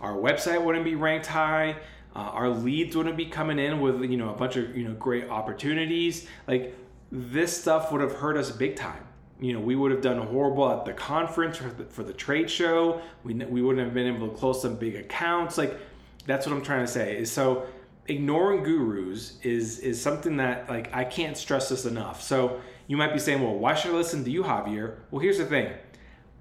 Our 0.00 0.14
website 0.14 0.62
wouldn't 0.64 0.84
be 0.84 0.94
ranked 0.94 1.26
high. 1.26 1.76
Uh, 2.14 2.18
our 2.18 2.48
leads 2.48 2.96
wouldn't 2.96 3.16
be 3.16 3.26
coming 3.26 3.58
in 3.58 3.80
with 3.80 4.02
you 4.02 4.16
know 4.16 4.30
a 4.30 4.36
bunch 4.36 4.56
of 4.56 4.76
you 4.76 4.86
know 4.88 4.94
great 4.94 5.28
opportunities. 5.28 6.26
Like 6.46 6.76
this 7.12 7.58
stuff 7.58 7.92
would 7.92 8.00
have 8.00 8.12
hurt 8.12 8.36
us 8.36 8.50
big 8.50 8.76
time. 8.76 9.04
You 9.40 9.54
know, 9.54 9.60
we 9.60 9.74
would 9.74 9.90
have 9.90 10.02
done 10.02 10.18
horrible 10.18 10.70
at 10.70 10.84
the 10.84 10.92
conference 10.92 11.56
for 11.56 11.70
the, 11.70 11.84
for 11.84 12.02
the 12.02 12.12
trade 12.12 12.50
show. 12.50 13.00
We 13.24 13.34
we 13.34 13.62
wouldn't 13.62 13.84
have 13.84 13.94
been 13.94 14.14
able 14.14 14.28
to 14.28 14.36
close 14.36 14.62
some 14.62 14.76
big 14.76 14.96
accounts. 14.96 15.56
Like 15.56 15.78
that's 16.26 16.46
what 16.46 16.54
I'm 16.54 16.62
trying 16.62 16.84
to 16.84 16.92
say. 16.92 17.16
Is 17.16 17.30
so 17.30 17.66
ignoring 18.06 18.64
gurus 18.64 19.38
is 19.42 19.78
is 19.78 20.00
something 20.00 20.36
that 20.38 20.68
like 20.68 20.94
I 20.94 21.04
can't 21.04 21.36
stress 21.36 21.68
this 21.68 21.86
enough. 21.86 22.22
So 22.22 22.60
you 22.86 22.96
might 22.96 23.12
be 23.12 23.20
saying, 23.20 23.40
well, 23.40 23.54
why 23.54 23.74
should 23.74 23.92
I 23.92 23.94
listen 23.94 24.24
to 24.24 24.30
you, 24.30 24.42
Javier? 24.42 24.96
Well, 25.10 25.20
here's 25.20 25.38
the 25.38 25.46
thing. 25.46 25.72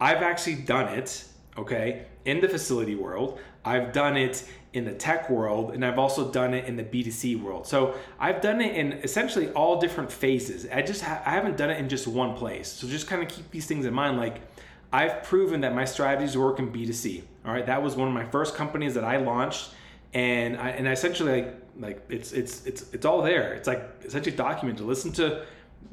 I've 0.01 0.23
actually 0.23 0.55
done 0.55 0.97
it, 0.97 1.25
okay, 1.57 2.05
in 2.29 2.41
the 2.41 2.50
facility 2.50 2.95
world. 2.95 3.39
I've 3.65 3.91
done 3.91 4.15
it 4.15 4.48
in 4.71 4.86
the 4.86 4.93
tech 4.93 5.29
world, 5.29 5.74
and 5.74 5.83
I've 5.83 5.98
also 5.98 6.31
done 6.31 6.53
it 6.53 6.65
in 6.65 6.75
the 6.75 6.83
B2C 6.83 7.41
world. 7.41 7.65
So 7.65 7.95
I've 8.19 8.39
done 8.39 8.62
it 8.62 8.75
in 8.75 8.93
essentially 8.93 9.50
all 9.51 9.79
different 9.79 10.12
phases. 10.12 10.67
I 10.71 10.81
just 10.81 11.01
ha- 11.01 11.24
I 11.25 11.31
haven't 11.31 11.57
done 11.57 11.69
it 11.71 11.79
in 11.79 11.89
just 11.89 12.07
one 12.07 12.36
place. 12.36 12.67
So 12.67 12.88
just 12.88 13.07
kind 13.07 13.24
of 13.24 13.29
keep 13.29 13.50
these 13.51 13.65
things 13.65 13.86
in 13.86 13.93
mind. 13.93 14.17
Like 14.17 14.41
I've 14.93 15.24
proven 15.24 15.62
that 15.62 15.74
my 15.74 15.86
strategies 15.86 16.38
work 16.38 16.59
in 16.59 16.71
B2C. 16.71 17.24
All 17.45 17.53
right, 17.53 17.65
that 17.65 17.81
was 17.81 17.95
one 17.95 18.07
of 18.07 18.13
my 18.13 18.25
first 18.25 18.55
companies 18.55 18.93
that 18.93 19.03
I 19.03 19.17
launched 19.17 19.71
and 20.13 20.57
I 20.57 20.69
and 20.69 20.88
I 20.88 20.91
essentially 20.91 21.41
like 21.41 21.55
like 21.79 22.05
it's 22.09 22.31
it's 22.31 22.65
it's 22.65 22.93
it's 22.93 23.05
all 23.05 23.21
there. 23.21 23.53
It's 23.53 23.67
like 23.67 23.83
essentially 24.03 24.36
documented. 24.36 24.86
Listen 24.86 25.12
to, 25.13 25.45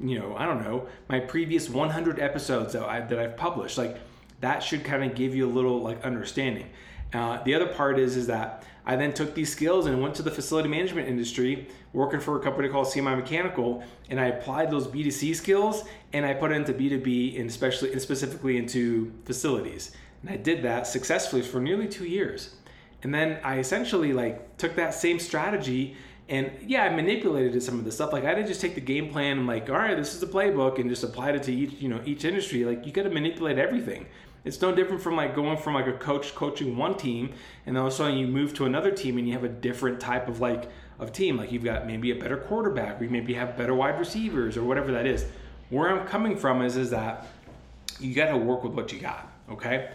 you 0.02 0.19
know, 0.19 0.35
I 0.37 0.47
don't 0.47 0.62
know 0.62 0.87
my 1.09 1.21
previous 1.21 1.69
100 1.69 2.19
episodes 2.19 2.73
that 2.73 2.83
I 2.83 3.00
that 3.00 3.19
I've 3.19 3.37
published. 3.37 3.78
Like 3.78 3.99
that 4.40 4.62
should 4.62 4.85
kind 4.85 5.05
of 5.05 5.14
give 5.14 5.35
you 5.35 5.49
a 5.49 5.52
little 5.52 5.81
like 5.81 6.05
understanding. 6.05 6.69
Uh, 7.12 7.43
the 7.45 7.55
other 7.55 7.66
part 7.66 7.99
is 7.99 8.16
is 8.16 8.26
that 8.26 8.64
I 8.85 8.95
then 8.95 9.12
took 9.12 9.35
these 9.35 9.50
skills 9.50 9.87
and 9.87 10.00
went 10.00 10.14
to 10.16 10.23
the 10.23 10.31
facility 10.31 10.69
management 10.69 11.09
industry, 11.09 11.69
working 11.93 12.21
for 12.21 12.38
a 12.38 12.43
company 12.43 12.69
called 12.69 12.87
CMI 12.87 13.16
Mechanical, 13.16 13.83
and 14.11 14.21
I 14.21 14.26
applied 14.26 14.71
those 14.71 14.87
B2C 14.87 15.35
skills 15.35 15.85
and 16.12 16.25
I 16.25 16.35
put 16.35 16.52
it 16.52 16.55
into 16.55 16.73
B2B 16.73 17.40
and 17.40 17.50
especially 17.50 17.93
and 17.93 18.00
specifically 18.00 18.57
into 18.57 19.12
facilities. 19.25 19.93
And 20.23 20.31
I 20.31 20.37
did 20.37 20.62
that 20.62 20.87
successfully 20.87 21.43
for 21.43 21.61
nearly 21.61 21.88
two 21.88 22.05
years. 22.05 22.55
And 23.02 23.12
then 23.12 23.38
I 23.43 23.59
essentially 23.59 24.12
like 24.12 24.57
took 24.57 24.76
that 24.76 24.95
same 24.95 25.19
strategy 25.19 25.97
and 26.28 26.50
yeah, 26.66 26.85
I 26.85 26.88
manipulated 26.88 27.62
some 27.62 27.78
of 27.78 27.85
the 27.85 27.93
stuff. 27.93 28.12
Like 28.12 28.25
I 28.25 28.35
didn't 28.35 28.49
just 28.49 28.61
take 28.61 28.75
the 28.75 28.81
game 28.81 29.11
plan 29.11 29.38
and 29.38 29.47
like, 29.47 29.71
all 29.71 29.76
right, 29.76 29.97
this 29.97 30.14
is 30.14 30.21
the 30.21 30.26
playbook 30.26 30.78
and 30.78 30.90
just 30.90 31.05
applied 31.05 31.37
it 31.37 31.45
to 31.45 31.55
each, 31.55 31.81
you 31.81 31.88
know, 31.88 32.00
each 32.05 32.25
industry. 32.25 32.64
Like 32.64 32.85
you 32.85 32.93
got 32.93 33.05
to 33.05 33.11
manipulate 33.11 33.59
everything. 33.59 34.07
It's 34.47 34.62
no 34.62 34.73
different 34.73 35.03
from 35.03 35.17
like 35.17 35.35
going 35.35 35.59
from 35.59 35.75
like 35.75 35.88
a 35.88 35.93
coach 35.93 36.35
coaching 36.37 36.76
one 36.76 36.97
team 36.97 37.35
and 37.67 37.75
then 37.75 37.83
all 37.83 37.88
of 37.88 37.93
a 37.93 37.97
sudden 37.97 38.17
you 38.17 38.29
move 38.29 38.55
to 38.55 38.65
another 38.65 38.93
team 38.93 39.19
and 39.19 39.26
you 39.26 39.33
have 39.33 39.43
a 39.43 39.49
different 39.49 39.99
type 39.99 40.29
of 40.29 40.41
like 40.41 40.71
of 41.00 41.12
team. 41.12 41.37
Like 41.37 41.50
you've 41.50 41.65
got 41.65 41.85
maybe 41.85 42.12
a 42.12 42.15
better 42.15 42.37
quarterback, 42.37 43.00
or 43.00 43.05
you 43.05 43.11
maybe 43.11 43.35
have 43.35 43.57
better 43.57 43.75
wide 43.75 43.99
receivers 43.99 44.57
or 44.57 44.62
whatever 44.62 44.93
that 44.93 45.05
is. 45.05 45.26
Where 45.69 45.88
I'm 45.91 46.07
coming 46.07 46.37
from 46.37 46.62
is 46.62 46.76
is 46.76 46.91
that 46.91 47.26
you 47.99 48.15
got 48.15 48.31
to 48.31 48.37
work 48.37 48.62
with 48.62 48.73
what 48.73 48.93
you 48.93 49.00
got. 49.00 49.29
Okay. 49.50 49.91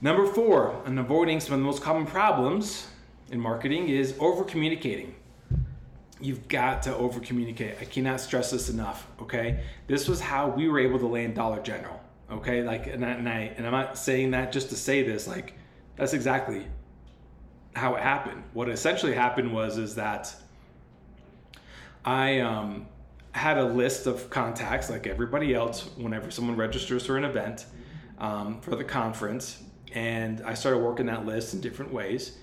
Number 0.00 0.26
four, 0.26 0.82
and 0.86 0.98
avoiding 0.98 1.38
some 1.40 1.52
of 1.52 1.60
the 1.60 1.66
most 1.66 1.82
common 1.82 2.06
problems 2.06 2.88
in 3.30 3.38
marketing 3.38 3.90
is 3.90 4.14
over 4.18 4.42
communicating. 4.42 5.14
You've 6.18 6.48
got 6.48 6.82
to 6.84 6.96
over 6.96 7.20
communicate. 7.20 7.76
I 7.78 7.84
cannot 7.84 8.20
stress 8.20 8.50
this 8.50 8.70
enough. 8.70 9.06
Okay, 9.20 9.62
this 9.86 10.08
was 10.08 10.20
how 10.20 10.48
we 10.48 10.68
were 10.68 10.78
able 10.78 10.98
to 10.98 11.06
land 11.06 11.34
Dollar 11.34 11.60
General. 11.60 11.99
Okay, 12.30 12.62
like 12.62 12.86
and 12.86 13.04
and, 13.04 13.28
I, 13.28 13.52
and 13.56 13.66
I'm 13.66 13.72
not 13.72 13.98
saying 13.98 14.32
that 14.32 14.52
just 14.52 14.68
to 14.70 14.76
say 14.76 15.02
this. 15.02 15.26
Like 15.26 15.54
that's 15.96 16.12
exactly 16.12 16.66
how 17.74 17.94
it 17.94 18.02
happened. 18.02 18.44
What 18.52 18.68
essentially 18.68 19.14
happened 19.14 19.52
was 19.52 19.78
is 19.78 19.96
that 19.96 20.34
I 22.04 22.40
um, 22.40 22.86
had 23.32 23.58
a 23.58 23.64
list 23.64 24.06
of 24.06 24.30
contacts 24.30 24.90
like 24.90 25.06
everybody 25.06 25.54
else. 25.54 25.88
Whenever 25.96 26.30
someone 26.30 26.56
registers 26.56 27.04
for 27.04 27.16
an 27.16 27.24
event 27.24 27.66
um, 28.18 28.60
for 28.60 28.76
the 28.76 28.84
conference, 28.84 29.62
and 29.92 30.40
I 30.42 30.54
started 30.54 30.78
working 30.78 31.06
that 31.06 31.26
list 31.26 31.54
in 31.54 31.60
different 31.60 31.92
ways. 31.92 32.38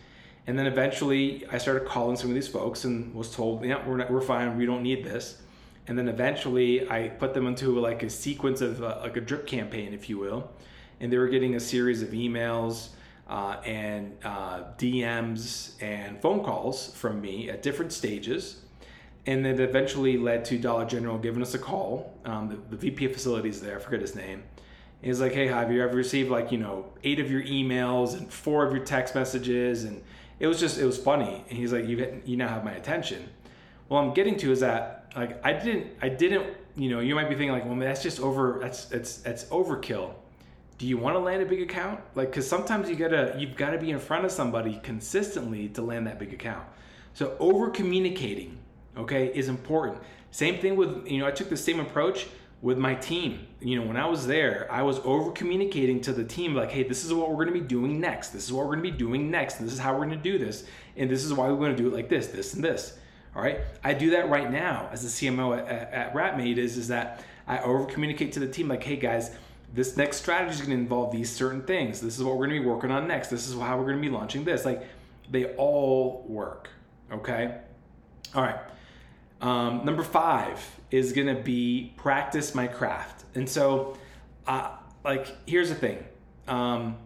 And 0.47 0.57
then 0.57 0.65
eventually 0.65 1.45
I 1.51 1.57
started 1.57 1.85
calling 1.85 2.15
some 2.15 2.29
of 2.29 2.35
these 2.35 2.47
folks 2.47 2.85
and 2.85 3.13
was 3.13 3.29
told, 3.35 3.65
yeah, 3.65 3.85
we're, 3.85 3.97
not, 3.97 4.09
we're 4.09 4.21
fine, 4.21 4.57
we 4.57 4.65
don't 4.65 4.81
need 4.81 5.03
this. 5.03 5.41
And 5.87 5.97
then 5.97 6.07
eventually 6.07 6.89
I 6.89 7.09
put 7.09 7.33
them 7.33 7.47
into 7.47 7.79
like 7.79 8.03
a 8.03 8.09
sequence 8.09 8.61
of 8.61 8.83
uh, 8.83 8.99
like 9.01 9.17
a 9.17 9.21
drip 9.21 9.47
campaign, 9.47 9.93
if 9.93 10.09
you 10.09 10.17
will. 10.17 10.51
And 10.99 11.11
they 11.11 11.17
were 11.17 11.27
getting 11.27 11.55
a 11.55 11.59
series 11.59 12.01
of 12.01 12.09
emails 12.09 12.89
uh, 13.27 13.57
and 13.65 14.17
uh, 14.23 14.63
DMs 14.77 15.81
and 15.81 16.21
phone 16.21 16.43
calls 16.43 16.93
from 16.95 17.21
me 17.21 17.49
at 17.49 17.61
different 17.61 17.93
stages. 17.93 18.61
And 19.25 19.43
then 19.45 19.59
eventually 19.59 20.17
led 20.17 20.45
to 20.45 20.57
Dollar 20.57 20.85
General 20.85 21.17
giving 21.17 21.41
us 21.41 21.53
a 21.53 21.59
call. 21.59 22.17
Um, 22.25 22.49
the, 22.49 22.75
the 22.75 22.77
VP 22.77 23.05
of 23.05 23.13
facilities 23.13 23.61
there, 23.61 23.77
I 23.77 23.79
forget 23.79 24.01
his 24.01 24.15
name 24.15 24.43
He's 25.01 25.21
like, 25.21 25.33
hey, 25.33 25.47
have 25.47 25.71
you 25.71 25.83
ever 25.83 25.95
received 25.95 26.29
like, 26.29 26.51
you 26.51 26.57
know, 26.57 26.85
eight 27.03 27.19
of 27.19 27.29
your 27.29 27.43
emails 27.43 28.17
and 28.17 28.31
four 28.31 28.65
of 28.65 28.73
your 28.73 28.83
text 28.83 29.13
messages? 29.13 29.83
And 29.83 30.01
it 30.39 30.47
was 30.47 30.59
just, 30.59 30.79
it 30.79 30.85
was 30.85 30.97
funny. 30.97 31.45
And 31.49 31.57
he's 31.57 31.71
like, 31.71 31.87
you, 31.87 32.21
you 32.25 32.35
now 32.35 32.47
have 32.47 32.63
my 32.63 32.71
attention. 32.71 33.29
Well, 33.89 34.01
I'm 34.01 34.13
getting 34.13 34.37
to 34.37 34.51
is 34.51 34.61
that 34.61 34.96
like, 35.17 35.45
I 35.45 35.53
didn't, 35.53 35.87
I 36.01 36.09
didn't, 36.09 36.55
you 36.75 36.89
know, 36.89 36.99
you 36.99 37.15
might 37.15 37.27
be 37.27 37.35
thinking 37.35 37.51
like, 37.51 37.65
well, 37.65 37.75
that's 37.75 38.03
just 38.03 38.19
over, 38.19 38.59
that's, 38.61 38.85
that's, 38.85 39.17
that's 39.17 39.45
overkill. 39.45 40.13
Do 40.77 40.85
you 40.85 40.97
want 40.97 41.15
to 41.15 41.19
land 41.19 41.41
a 41.41 41.45
big 41.45 41.61
account? 41.61 42.01
Like, 42.13 42.31
cause 42.31 42.47
sometimes 42.47 42.87
you 42.87 42.95
gotta, 42.95 43.35
you've 43.37 43.55
got 43.55 43.71
to 43.71 43.79
be 43.79 43.89
in 43.89 43.99
front 43.99 44.25
of 44.25 44.31
somebody 44.31 44.79
consistently 44.83 45.69
to 45.69 45.81
land 45.81 46.05
that 46.05 46.19
big 46.19 46.33
account. 46.33 46.67
So 47.13 47.35
over 47.39 47.71
communicating, 47.71 48.59
okay, 48.95 49.27
is 49.33 49.49
important. 49.49 50.03
Same 50.29 50.59
thing 50.59 50.75
with, 50.75 51.07
you 51.07 51.17
know, 51.17 51.25
I 51.25 51.31
took 51.31 51.49
the 51.49 51.57
same 51.57 51.79
approach 51.79 52.27
with 52.61 52.77
my 52.77 52.93
team. 52.93 53.47
You 53.59 53.79
know, 53.79 53.87
when 53.87 53.97
I 53.97 54.07
was 54.07 54.27
there, 54.27 54.67
I 54.69 54.83
was 54.83 54.99
over 54.99 55.31
communicating 55.31 56.01
to 56.01 56.13
the 56.13 56.23
team 56.23 56.53
like, 56.53 56.71
hey, 56.71 56.83
this 56.83 57.05
is 57.05 57.13
what 57.13 57.31
we're 57.31 57.45
to 57.45 57.51
be 57.51 57.59
doing 57.59 57.99
next. 57.99 58.29
This 58.29 58.45
is 58.45 58.53
what 58.53 58.67
we're 58.67 58.75
to 58.75 58.81
be 58.81 58.91
doing 58.91 59.31
next. 59.31 59.55
This 59.55 59.73
is 59.73 59.79
how 59.79 59.97
we're 59.97 60.07
to 60.09 60.15
do 60.15 60.37
this. 60.37 60.65
And 60.95 61.09
this 61.09 61.23
is 61.23 61.33
why 61.33 61.49
we're 61.49 61.69
to 61.69 61.75
do 61.75 61.87
it 61.87 61.93
like 61.93 62.09
this, 62.09 62.27
this, 62.27 62.53
and 62.53 62.63
this. 62.63 62.97
All 63.37 63.43
right. 63.43 63.59
I 63.83 63.93
do 63.93 64.09
that 64.09 64.29
right 64.29 64.49
now 64.49 64.89
as 64.91 65.03
the 65.03 65.09
CMO 65.09 65.59
at, 65.59 65.67
at, 65.67 66.15
at 66.15 66.39
is, 66.57 66.75
is 66.75 66.87
that 66.87 67.23
I 67.47 67.59
over 67.59 67.85
communicate 67.85 68.31
to 68.31 68.39
the 68.39 68.47
team 68.47 68.67
like, 68.67 68.83
hey 68.83 68.95
guys, 68.95 69.29
this 69.75 69.95
next 69.95 70.17
strategy 70.17 70.55
is 70.55 70.57
going 70.57 70.71
to 70.71 70.75
involve 70.75 71.11
these 71.11 71.29
certain 71.29 71.61
things. 71.61 72.01
This 72.01 72.17
is 72.17 72.23
what 72.23 72.35
we're 72.35 72.47
going 72.47 72.57
to 72.57 72.63
be 72.63 72.67
working 72.67 72.89
on 72.89 73.07
next. 73.07 73.27
This 73.27 73.47
is 73.47 73.53
how 73.53 73.77
we're 73.77 73.85
going 73.85 73.97
to 73.97 74.01
be 74.01 74.09
launching 74.09 74.43
this. 74.43 74.65
Like 74.65 74.81
they 75.29 75.53
all 75.53 76.25
work. 76.27 76.69
Okay. 77.11 77.59
All 78.33 78.41
right. 78.41 78.59
Um, 79.39 79.85
number 79.85 80.01
five 80.01 80.59
is 80.89 81.13
going 81.13 81.27
to 81.27 81.39
be 81.39 81.93
practice 81.95 82.55
my 82.55 82.65
craft. 82.65 83.23
And 83.35 83.47
so, 83.47 83.97
uh, 84.47 84.71
like, 85.05 85.27
here's 85.47 85.69
the 85.69 85.75
thing 85.75 86.03
um, 86.47 86.97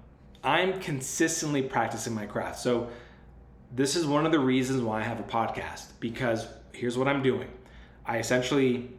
I'm 0.45 0.79
consistently 0.79 1.61
practicing 1.61 2.15
my 2.15 2.25
craft. 2.25 2.59
So, 2.59 2.89
this 3.73 3.95
is 3.95 4.05
one 4.05 4.25
of 4.25 4.31
the 4.31 4.39
reasons 4.39 4.81
why 4.81 4.99
I 4.99 5.03
have 5.03 5.19
a 5.19 5.23
podcast 5.23 5.85
because 5.99 6.47
here's 6.73 6.97
what 6.97 7.07
I'm 7.07 7.23
doing 7.23 7.49
I 8.05 8.17
essentially 8.17 8.89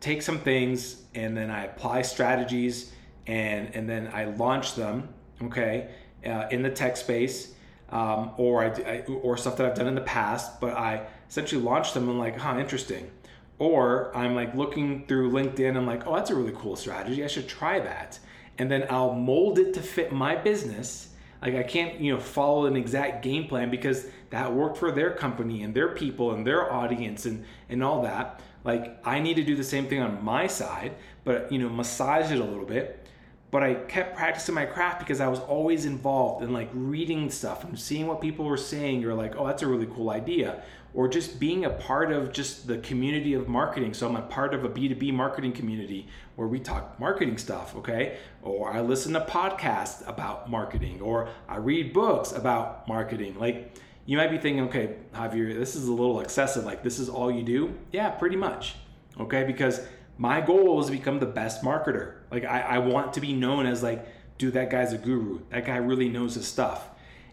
take 0.00 0.22
some 0.22 0.38
things 0.38 1.02
and 1.14 1.36
then 1.36 1.50
I 1.50 1.64
apply 1.64 2.02
strategies 2.02 2.92
and, 3.26 3.74
and 3.74 3.88
then 3.88 4.10
I 4.12 4.24
launch 4.24 4.74
them, 4.74 5.08
okay, 5.42 5.90
uh, 6.26 6.46
in 6.50 6.62
the 6.62 6.70
tech 6.70 6.96
space. 6.96 7.54
Um, 7.90 8.32
or 8.36 8.64
I, 8.64 8.66
I, 8.66 9.00
or 9.06 9.38
stuff 9.38 9.56
that 9.56 9.64
I've 9.64 9.74
done 9.74 9.86
in 9.86 9.94
the 9.94 10.02
past, 10.02 10.60
but 10.60 10.76
I 10.76 11.06
essentially 11.26 11.62
launch 11.62 11.94
them 11.94 12.10
and 12.10 12.18
like, 12.18 12.36
huh, 12.36 12.58
interesting. 12.58 13.10
Or 13.58 14.14
I'm 14.14 14.34
like 14.34 14.54
looking 14.54 15.06
through 15.06 15.30
LinkedIn, 15.30 15.74
I'm 15.74 15.86
like, 15.86 16.06
oh, 16.06 16.14
that's 16.14 16.28
a 16.28 16.34
really 16.34 16.52
cool 16.54 16.76
strategy. 16.76 17.24
I 17.24 17.28
should 17.28 17.48
try 17.48 17.80
that. 17.80 18.18
And 18.58 18.70
then 18.70 18.86
I'll 18.90 19.14
mold 19.14 19.58
it 19.58 19.72
to 19.72 19.80
fit 19.80 20.12
my 20.12 20.36
business. 20.36 21.14
Like 21.40 21.54
I 21.54 21.62
can't, 21.62 22.00
you 22.00 22.14
know, 22.14 22.20
follow 22.20 22.66
an 22.66 22.76
exact 22.76 23.22
game 23.22 23.46
plan 23.46 23.70
because 23.70 24.06
that 24.30 24.52
worked 24.52 24.76
for 24.76 24.90
their 24.90 25.10
company 25.12 25.62
and 25.62 25.74
their 25.74 25.88
people 25.88 26.32
and 26.32 26.46
their 26.46 26.72
audience 26.72 27.26
and 27.26 27.44
and 27.68 27.82
all 27.82 28.02
that. 28.02 28.40
Like 28.64 28.98
I 29.04 29.20
need 29.20 29.34
to 29.34 29.44
do 29.44 29.56
the 29.56 29.64
same 29.64 29.86
thing 29.86 30.00
on 30.00 30.24
my 30.24 30.46
side, 30.46 30.94
but 31.24 31.50
you 31.52 31.58
know, 31.58 31.68
massage 31.68 32.32
it 32.32 32.40
a 32.40 32.44
little 32.44 32.66
bit. 32.66 33.06
But 33.50 33.62
I 33.62 33.74
kept 33.74 34.14
practicing 34.16 34.54
my 34.54 34.66
craft 34.66 34.98
because 34.98 35.20
I 35.20 35.28
was 35.28 35.40
always 35.40 35.86
involved 35.86 36.44
in 36.44 36.52
like 36.52 36.68
reading 36.74 37.30
stuff 37.30 37.64
and 37.64 37.78
seeing 37.78 38.06
what 38.06 38.20
people 38.20 38.44
were 38.44 38.58
saying. 38.58 39.00
You're 39.00 39.14
like, 39.14 39.36
oh, 39.36 39.46
that's 39.46 39.62
a 39.62 39.66
really 39.66 39.86
cool 39.86 40.10
idea 40.10 40.62
or 40.94 41.08
just 41.08 41.38
being 41.38 41.64
a 41.64 41.70
part 41.70 42.10
of 42.10 42.32
just 42.32 42.66
the 42.66 42.78
community 42.78 43.34
of 43.34 43.48
marketing. 43.48 43.94
So 43.94 44.08
I'm 44.08 44.16
a 44.16 44.22
part 44.22 44.54
of 44.54 44.64
a 44.64 44.68
B2B 44.68 45.12
marketing 45.12 45.52
community 45.52 46.08
where 46.36 46.48
we 46.48 46.58
talk 46.58 46.98
marketing 46.98 47.38
stuff, 47.38 47.76
okay? 47.76 48.18
Or 48.42 48.72
I 48.72 48.80
listen 48.80 49.12
to 49.12 49.20
podcasts 49.20 50.06
about 50.08 50.50
marketing, 50.50 51.00
or 51.00 51.28
I 51.48 51.56
read 51.56 51.92
books 51.92 52.32
about 52.32 52.88
marketing. 52.88 53.38
Like 53.38 53.76
you 54.06 54.16
might 54.16 54.30
be 54.30 54.38
thinking, 54.38 54.64
okay, 54.64 54.96
Javier, 55.14 55.54
this 55.54 55.76
is 55.76 55.88
a 55.88 55.92
little 55.92 56.20
excessive. 56.20 56.64
Like 56.64 56.82
this 56.82 56.98
is 56.98 57.08
all 57.08 57.30
you 57.30 57.42
do? 57.42 57.74
Yeah, 57.92 58.10
pretty 58.10 58.36
much. 58.36 58.76
Okay, 59.20 59.44
because 59.44 59.80
my 60.16 60.40
goal 60.40 60.80
is 60.80 60.86
to 60.86 60.92
become 60.92 61.20
the 61.20 61.26
best 61.26 61.62
marketer. 61.62 62.14
Like 62.30 62.44
I, 62.44 62.60
I 62.60 62.78
want 62.78 63.12
to 63.14 63.20
be 63.20 63.32
known 63.32 63.66
as 63.66 63.82
like, 63.82 64.06
dude, 64.38 64.54
that 64.54 64.70
guy's 64.70 64.92
a 64.92 64.98
guru. 64.98 65.40
That 65.50 65.66
guy 65.66 65.76
really 65.76 66.08
knows 66.08 66.34
his 66.34 66.46
stuff. 66.46 66.88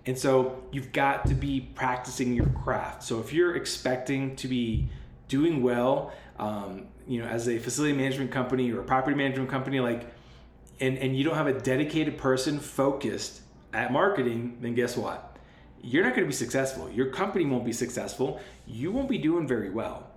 And 0.06 0.18
so 0.18 0.64
you've 0.72 0.92
got 0.92 1.26
to 1.28 1.34
be 1.34 1.62
practicing 1.62 2.34
your 2.34 2.48
craft. 2.48 3.04
So 3.04 3.20
if 3.20 3.34
you're 3.34 3.56
expecting 3.56 4.36
to 4.38 4.48
be 4.48 4.90
doing 5.28 5.64
well, 5.64 6.14
um, 6.38 6.88
you 7.08 7.22
know, 7.22 7.28
as 7.28 7.48
a 7.48 7.58
facility 7.58 7.94
management 7.94 8.32
company 8.32 8.72
or 8.72 8.82
a 8.82 8.84
property 8.84 9.16
management 9.16 9.50
company, 9.50 9.80
like, 9.80 10.14
and, 10.80 10.98
and 10.98 11.18
you 11.18 11.24
don't 11.24 11.36
have 11.36 11.48
a 11.48 11.60
dedicated 11.60 12.18
person 12.18 12.60
focused 12.60 13.42
at 13.74 13.92
marketing, 13.92 14.58
then 14.62 14.76
guess 14.76 14.96
what? 14.96 15.38
You're 15.82 16.04
not 16.04 16.16
going 16.16 16.24
to 16.24 16.28
be 16.28 16.34
successful. 16.34 16.90
Your 16.92 17.08
company 17.08 17.46
won't 17.46 17.66
be 17.66 17.74
successful. 17.74 18.40
You 18.68 18.92
won't 18.92 19.10
be 19.10 19.18
doing 19.18 19.48
very 19.48 19.70
well. 19.70 20.12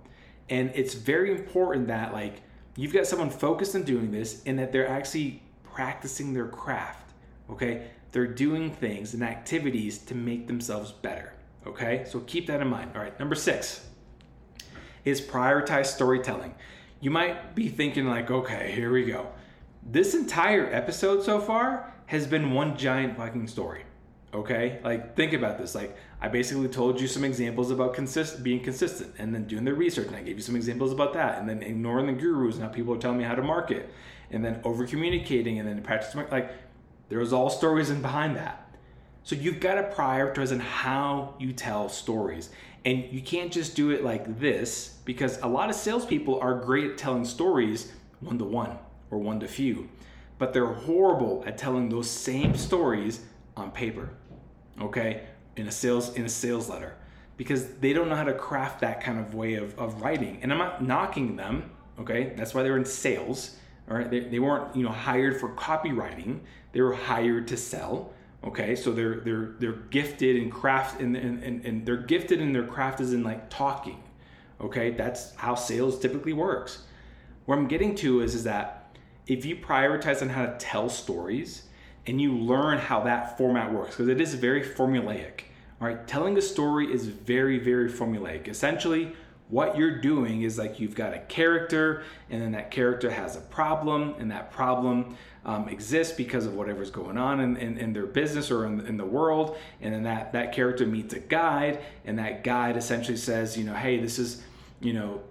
And 0.49 0.71
it's 0.73 0.93
very 0.93 1.31
important 1.31 1.87
that, 1.87 2.11
like, 2.11 2.41
you've 2.75 2.93
got 2.93 3.05
someone 3.07 3.29
focused 3.29 3.75
on 3.75 3.83
doing 3.83 4.11
this 4.11 4.41
and 4.45 4.57
that 4.59 4.71
they're 4.71 4.87
actually 4.87 5.41
practicing 5.63 6.33
their 6.33 6.47
craft. 6.47 7.13
Okay. 7.49 7.87
They're 8.11 8.27
doing 8.27 8.71
things 8.71 9.13
and 9.13 9.23
activities 9.23 9.97
to 9.99 10.15
make 10.15 10.47
themselves 10.47 10.91
better. 10.91 11.33
Okay. 11.67 12.05
So 12.07 12.21
keep 12.21 12.47
that 12.47 12.61
in 12.61 12.67
mind. 12.67 12.91
All 12.95 13.01
right. 13.01 13.17
Number 13.19 13.35
six 13.35 13.85
is 15.05 15.21
prioritize 15.21 15.87
storytelling. 15.87 16.55
You 17.01 17.11
might 17.11 17.55
be 17.55 17.69
thinking, 17.69 18.07
like, 18.07 18.29
okay, 18.29 18.71
here 18.73 18.91
we 18.91 19.05
go. 19.05 19.27
This 19.83 20.13
entire 20.13 20.73
episode 20.73 21.23
so 21.23 21.39
far 21.39 21.93
has 22.07 22.27
been 22.27 22.51
one 22.51 22.75
giant 22.75 23.15
fucking 23.15 23.47
story. 23.47 23.83
Okay? 24.33 24.79
Like, 24.83 25.15
think 25.15 25.33
about 25.33 25.57
this. 25.57 25.73
Like, 25.73 25.95
I 26.21 26.27
basically 26.27 26.67
told 26.67 26.99
you 26.99 27.07
some 27.07 27.23
examples 27.23 27.71
about 27.71 27.93
consist- 27.93 28.43
being 28.43 28.61
consistent 28.61 29.15
and 29.17 29.33
then 29.33 29.45
doing 29.45 29.63
the 29.63 29.73
research, 29.73 30.07
and 30.07 30.15
I 30.15 30.21
gave 30.21 30.35
you 30.35 30.43
some 30.43 30.55
examples 30.55 30.91
about 30.91 31.13
that, 31.13 31.39
and 31.39 31.47
then 31.47 31.63
ignoring 31.63 32.07
the 32.07 32.13
gurus 32.13 32.55
and 32.55 32.63
how 32.63 32.69
people 32.69 32.93
are 32.93 32.97
telling 32.97 33.17
me 33.17 33.23
how 33.23 33.35
to 33.35 33.41
market, 33.41 33.89
and 34.29 34.43
then 34.43 34.59
over 34.63 34.85
communicating, 34.85 35.59
and 35.59 35.67
then 35.67 35.81
practice. 35.81 36.13
Like, 36.29 36.51
there's 37.09 37.33
all 37.33 37.49
stories 37.49 37.89
in 37.89 38.01
behind 38.01 38.35
that. 38.37 38.65
So 39.23 39.35
you've 39.35 39.59
got 39.59 39.75
to 39.75 39.83
prioritize 39.83 40.51
on 40.51 40.59
how 40.59 41.35
you 41.39 41.51
tell 41.51 41.89
stories. 41.89 42.49
And 42.85 43.11
you 43.11 43.21
can't 43.21 43.51
just 43.51 43.75
do 43.75 43.91
it 43.91 44.03
like 44.03 44.39
this 44.39 44.97
because 45.05 45.39
a 45.41 45.47
lot 45.47 45.69
of 45.69 45.75
salespeople 45.75 46.39
are 46.39 46.55
great 46.55 46.91
at 46.91 46.97
telling 46.97 47.25
stories 47.25 47.91
one 48.21 48.37
to 48.37 48.45
one 48.45 48.77
or 49.11 49.17
one 49.17 49.39
to 49.41 49.47
few, 49.47 49.89
but 50.37 50.53
they're 50.53 50.65
horrible 50.65 51.43
at 51.45 51.57
telling 51.57 51.89
those 51.89 52.09
same 52.09 52.55
stories 52.55 53.21
on 53.57 53.71
paper, 53.71 54.09
okay, 54.81 55.23
in 55.57 55.67
a 55.67 55.71
sales 55.71 56.15
in 56.15 56.25
a 56.25 56.29
sales 56.29 56.69
letter, 56.69 56.95
because 57.37 57.67
they 57.75 57.91
don't 57.91 58.07
know 58.07 58.15
how 58.15 58.23
to 58.23 58.33
craft 58.33 58.81
that 58.81 59.01
kind 59.01 59.19
of 59.19 59.33
way 59.33 59.55
of, 59.55 59.77
of 59.77 60.01
writing. 60.01 60.39
And 60.41 60.51
I'm 60.51 60.59
not 60.59 60.83
knocking 60.83 61.35
them, 61.35 61.71
okay? 61.99 62.33
That's 62.37 62.53
why 62.53 62.63
they're 62.63 62.77
in 62.77 62.85
sales. 62.85 63.57
All 63.89 63.97
right, 63.97 64.09
they, 64.09 64.19
they 64.19 64.39
weren't 64.39 64.75
you 64.75 64.83
know 64.83 64.91
hired 64.91 65.39
for 65.39 65.49
copywriting; 65.55 66.41
they 66.71 66.81
were 66.81 66.93
hired 66.93 67.47
to 67.49 67.57
sell 67.57 68.13
okay? 68.43 68.75
So 68.75 68.91
they're 68.91 69.19
they're 69.21 69.53
they're 69.59 69.73
gifted 69.73 70.35
in 70.35 70.49
craft 70.49 71.01
and, 71.01 71.15
and, 71.15 71.43
and, 71.43 71.65
and 71.65 71.85
they're 71.85 71.97
gifted 71.97 72.41
in 72.41 72.53
their 72.53 72.65
craft 72.65 73.01
is 73.01 73.13
in 73.13 73.23
like 73.23 73.49
talking 73.49 74.01
okay? 74.61 74.91
That's 74.91 75.35
how 75.35 75.55
sales 75.55 75.99
typically 75.99 76.33
works. 76.33 76.83
Where 77.45 77.57
i'm 77.57 77.67
getting 77.67 77.95
to 77.95 78.21
is 78.21 78.35
is 78.35 78.43
that 78.43 78.95
if 79.27 79.45
you 79.45 79.55
prioritize 79.55 80.21
on 80.21 80.29
how 80.29 80.45
to 80.45 80.55
tell 80.57 80.89
stories 80.89 81.63
and 82.05 82.21
you 82.21 82.33
learn 82.33 82.77
how 82.77 83.01
that 83.01 83.37
format 83.37 83.73
works 83.73 83.91
because 83.91 84.07
it 84.07 84.21
is 84.21 84.33
very 84.33 84.63
formulaic 84.63 85.41
all 85.81 85.87
right? 85.87 86.07
Telling 86.07 86.37
a 86.37 86.41
story 86.41 86.91
is 86.91 87.07
very 87.07 87.57
very 87.57 87.89
formulaic. 87.89 88.47
Essentially 88.47 89.13
what 89.49 89.75
you're 89.77 89.99
doing 89.99 90.43
is 90.43 90.57
like 90.57 90.79
you've 90.79 90.95
got 90.95 91.13
a 91.13 91.19
character 91.19 92.03
and 92.29 92.41
then 92.41 92.51
that 92.51 92.69
character 92.69 93.09
has 93.09 93.35
a 93.35 93.41
problem 93.41 94.15
and 94.19 94.29
that 94.31 94.51
problem 94.51 95.17
um, 95.43 95.67
exists 95.69 96.15
because 96.15 96.45
of 96.45 96.53
whatever's 96.53 96.91
going 96.91 97.17
on 97.17 97.39
in, 97.39 97.57
in, 97.57 97.77
in 97.77 97.93
their 97.93 98.05
business 98.05 98.51
or 98.51 98.65
in, 98.65 98.85
in, 98.85 98.97
the 98.97 99.05
world 99.05 99.57
and 99.81 99.93
then 99.93 100.03
that 100.03 100.33
that 100.33 100.53
character 100.53 100.85
meets 100.85 101.13
a 101.13 101.19
guide 101.19 101.79
and 102.05 102.19
that 102.19 102.43
guide 102.43 102.77
essentially 102.77 103.17
says 103.17 103.57
you 103.57 103.63
know 103.63 103.73
hey 103.73 103.99
this 103.99 104.19
is 104.19 104.43
you 104.81 104.93
know 104.93 105.21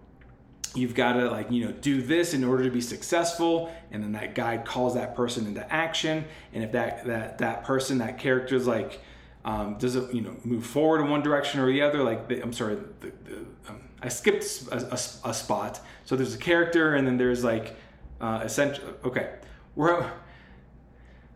you've 0.74 0.94
got 0.94 1.12
to 1.12 1.30
like 1.30 1.50
you 1.50 1.64
know 1.64 1.72
do 1.72 2.02
this 2.02 2.34
in 2.34 2.42
order 2.42 2.64
to 2.64 2.70
be 2.70 2.80
successful 2.80 3.72
and 3.92 4.02
then 4.02 4.12
that 4.12 4.34
guide 4.34 4.64
calls 4.64 4.94
that 4.94 5.14
person 5.14 5.46
into 5.46 5.72
action 5.72 6.24
and 6.52 6.64
if 6.64 6.72
that 6.72 7.06
that 7.06 7.38
that 7.38 7.64
person 7.64 7.98
that 7.98 8.18
character 8.18 8.56
is 8.56 8.66
like 8.66 9.00
um, 9.44 9.78
does 9.78 9.94
it 9.94 10.12
you 10.12 10.22
know 10.22 10.34
move 10.42 10.66
forward 10.66 11.00
in 11.00 11.08
one 11.08 11.22
direction 11.22 11.60
or 11.60 11.70
the 11.70 11.82
other 11.82 12.02
like 12.02 12.28
the, 12.28 12.42
i'm 12.42 12.52
sorry 12.52 12.74
the, 12.74 13.12
the, 13.24 13.36
um, 13.68 13.80
i 14.02 14.08
skipped 14.08 14.44
a, 14.70 14.76
a, 14.76 15.30
a, 15.30 15.34
spot. 15.34 15.80
So 16.04 16.16
there's 16.16 16.34
a 16.34 16.38
character 16.38 16.94
and 16.94 17.06
then 17.06 17.16
there's 17.16 17.44
like 17.44 17.76
uh, 18.20 18.40
essential 18.42 18.84
okay. 19.04 19.34
We're 19.74 20.10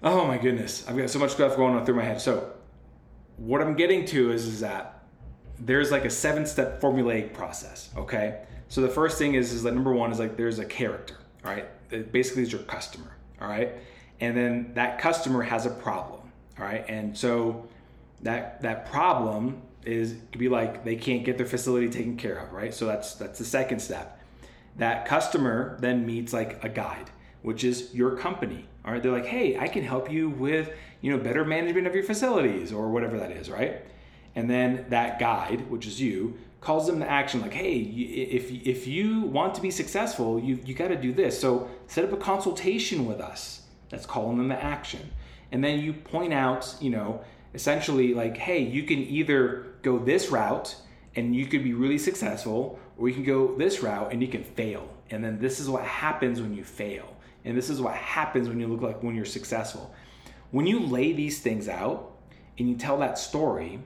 oh 0.02 0.26
my 0.26 0.38
goodness. 0.38 0.86
I've 0.88 0.96
got 0.96 1.10
so 1.10 1.18
much 1.18 1.32
stuff 1.32 1.56
going 1.56 1.74
on 1.74 1.84
through 1.84 1.96
my 1.96 2.04
head. 2.04 2.20
So 2.20 2.52
what 3.36 3.62
i'm 3.62 3.74
getting 3.74 4.04
to 4.04 4.30
is, 4.30 4.46
is 4.46 4.60
that 4.60 5.04
there's 5.58 5.90
like 5.90 6.04
a 6.04 6.10
seven 6.10 6.44
step 6.46 6.80
formulaic 6.80 7.32
process 7.32 7.90
okay? 7.96 8.42
So 8.68 8.80
the 8.80 8.88
first 8.88 9.18
thing 9.18 9.34
is 9.34 9.52
is 9.52 9.62
that 9.64 9.74
number 9.74 9.92
one 9.92 10.12
is 10.12 10.18
like 10.18 10.36
there's 10.36 10.58
a 10.58 10.64
character 10.64 11.16
all 11.44 11.50
right? 11.50 11.68
It 11.90 12.12
basically 12.12 12.42
is 12.42 12.52
your 12.52 12.62
customer 12.62 13.16
all 13.40 13.48
right? 13.48 13.72
And 14.20 14.36
then 14.36 14.72
that 14.74 15.00
customer 15.00 15.42
has 15.42 15.66
a 15.66 15.70
problem 15.70 16.20
all 16.58 16.64
right? 16.64 16.84
And 16.88 17.16
so 17.16 17.68
that 18.22 18.62
that 18.62 18.86
problem 18.86 19.62
is 19.84 20.16
could 20.30 20.38
be 20.38 20.48
like 20.48 20.84
they 20.84 20.96
can't 20.96 21.24
get 21.24 21.36
their 21.36 21.46
facility 21.46 21.88
taken 21.88 22.16
care 22.16 22.38
of 22.38 22.52
right 22.52 22.72
so 22.72 22.86
that's 22.86 23.14
that's 23.14 23.38
the 23.38 23.44
second 23.44 23.80
step 23.80 24.20
that 24.76 25.04
customer 25.06 25.76
then 25.80 26.06
meets 26.06 26.32
like 26.32 26.62
a 26.64 26.68
guide 26.68 27.10
which 27.42 27.64
is 27.64 27.92
your 27.92 28.16
company. 28.16 28.66
All 28.84 28.92
right, 28.92 29.02
they're 29.02 29.12
like, 29.12 29.26
hey, 29.26 29.58
I 29.58 29.68
can 29.68 29.84
help 29.84 30.10
you 30.10 30.30
with 30.30 30.70
you 31.00 31.10
know 31.10 31.22
better 31.22 31.44
management 31.44 31.86
of 31.86 31.94
your 31.94 32.04
facilities 32.04 32.72
or 32.72 32.88
whatever 32.88 33.18
that 33.18 33.30
is, 33.32 33.50
right? 33.50 33.82
And 34.34 34.48
then 34.48 34.86
that 34.88 35.18
guide, 35.18 35.68
which 35.70 35.86
is 35.86 36.00
you, 36.00 36.38
calls 36.60 36.86
them 36.86 37.00
to 37.00 37.10
action 37.10 37.42
like, 37.42 37.52
hey, 37.52 37.78
if 37.78 38.50
if 38.50 38.86
you 38.86 39.22
want 39.22 39.54
to 39.56 39.60
be 39.60 39.70
successful, 39.70 40.40
you 40.40 40.58
you 40.64 40.74
got 40.74 40.88
to 40.88 40.96
do 40.96 41.12
this. 41.12 41.38
So 41.38 41.68
set 41.86 42.04
up 42.04 42.12
a 42.12 42.16
consultation 42.16 43.06
with 43.06 43.20
us. 43.20 43.62
That's 43.90 44.06
calling 44.06 44.38
them 44.38 44.48
to 44.48 44.62
action. 44.62 45.10
And 45.50 45.62
then 45.62 45.80
you 45.80 45.92
point 45.92 46.32
out, 46.32 46.74
you 46.80 46.88
know, 46.88 47.22
essentially 47.54 48.14
like, 48.14 48.36
hey, 48.36 48.60
you 48.60 48.84
can 48.84 48.98
either 48.98 49.66
go 49.82 49.98
this 49.98 50.30
route 50.30 50.74
and 51.14 51.34
you 51.36 51.46
could 51.46 51.62
be 51.62 51.74
really 51.74 51.98
successful, 51.98 52.78
or 52.96 53.08
you 53.08 53.14
can 53.14 53.24
go 53.24 53.54
this 53.56 53.82
route 53.82 54.12
and 54.12 54.22
you 54.22 54.28
can 54.28 54.42
fail. 54.42 54.88
And 55.10 55.22
then 55.22 55.38
this 55.38 55.60
is 55.60 55.68
what 55.68 55.84
happens 55.84 56.40
when 56.40 56.54
you 56.54 56.64
fail. 56.64 57.16
And 57.44 57.56
this 57.56 57.68
is 57.68 57.80
what 57.80 57.94
happens 57.94 58.48
when 58.48 58.58
you 58.60 58.66
look 58.66 58.80
like 58.80 59.02
when 59.02 59.14
you're 59.14 59.24
successful. 59.24 59.94
When 60.52 60.66
you 60.66 60.80
lay 60.80 61.12
these 61.12 61.40
things 61.40 61.68
out 61.68 62.12
and 62.58 62.68
you 62.68 62.76
tell 62.76 62.98
that 62.98 63.18
story, 63.18 63.80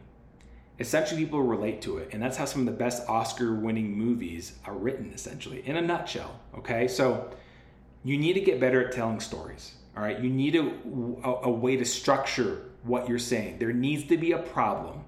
essentially 0.79 1.25
people 1.25 1.43
relate 1.43 1.83
to 1.83 1.99
it. 1.99 2.11
And 2.13 2.23
that's 2.23 2.37
how 2.37 2.45
some 2.45 2.61
of 2.61 2.67
the 2.67 2.79
best 2.79 3.09
Oscar 3.09 3.55
winning 3.55 3.97
movies 3.97 4.59
are 4.67 4.75
written, 4.75 5.13
essentially, 5.13 5.67
in 5.67 5.77
a 5.77 5.83
nutshell. 5.83 6.39
Okay. 6.59 6.87
So 6.87 7.31
you 8.05 8.19
need 8.19 8.35
to 8.35 8.41
get 8.41 8.61
better 8.61 8.87
at 8.87 8.93
telling 8.93 9.19
stories. 9.19 9.75
All 9.97 10.03
right. 10.03 10.21
You 10.21 10.31
need 10.31 10.55
a, 10.55 10.71
a, 11.25 11.33
a 11.45 11.51
way 11.51 11.77
to 11.77 11.85
structure 11.85 12.67
what 12.87 13.09
you're 13.09 13.19
saying. 13.19 13.59
There 13.59 13.73
needs 13.73 14.05
to 14.09 14.17
be 14.17 14.33
a 14.33 14.39
problem. 14.39 15.05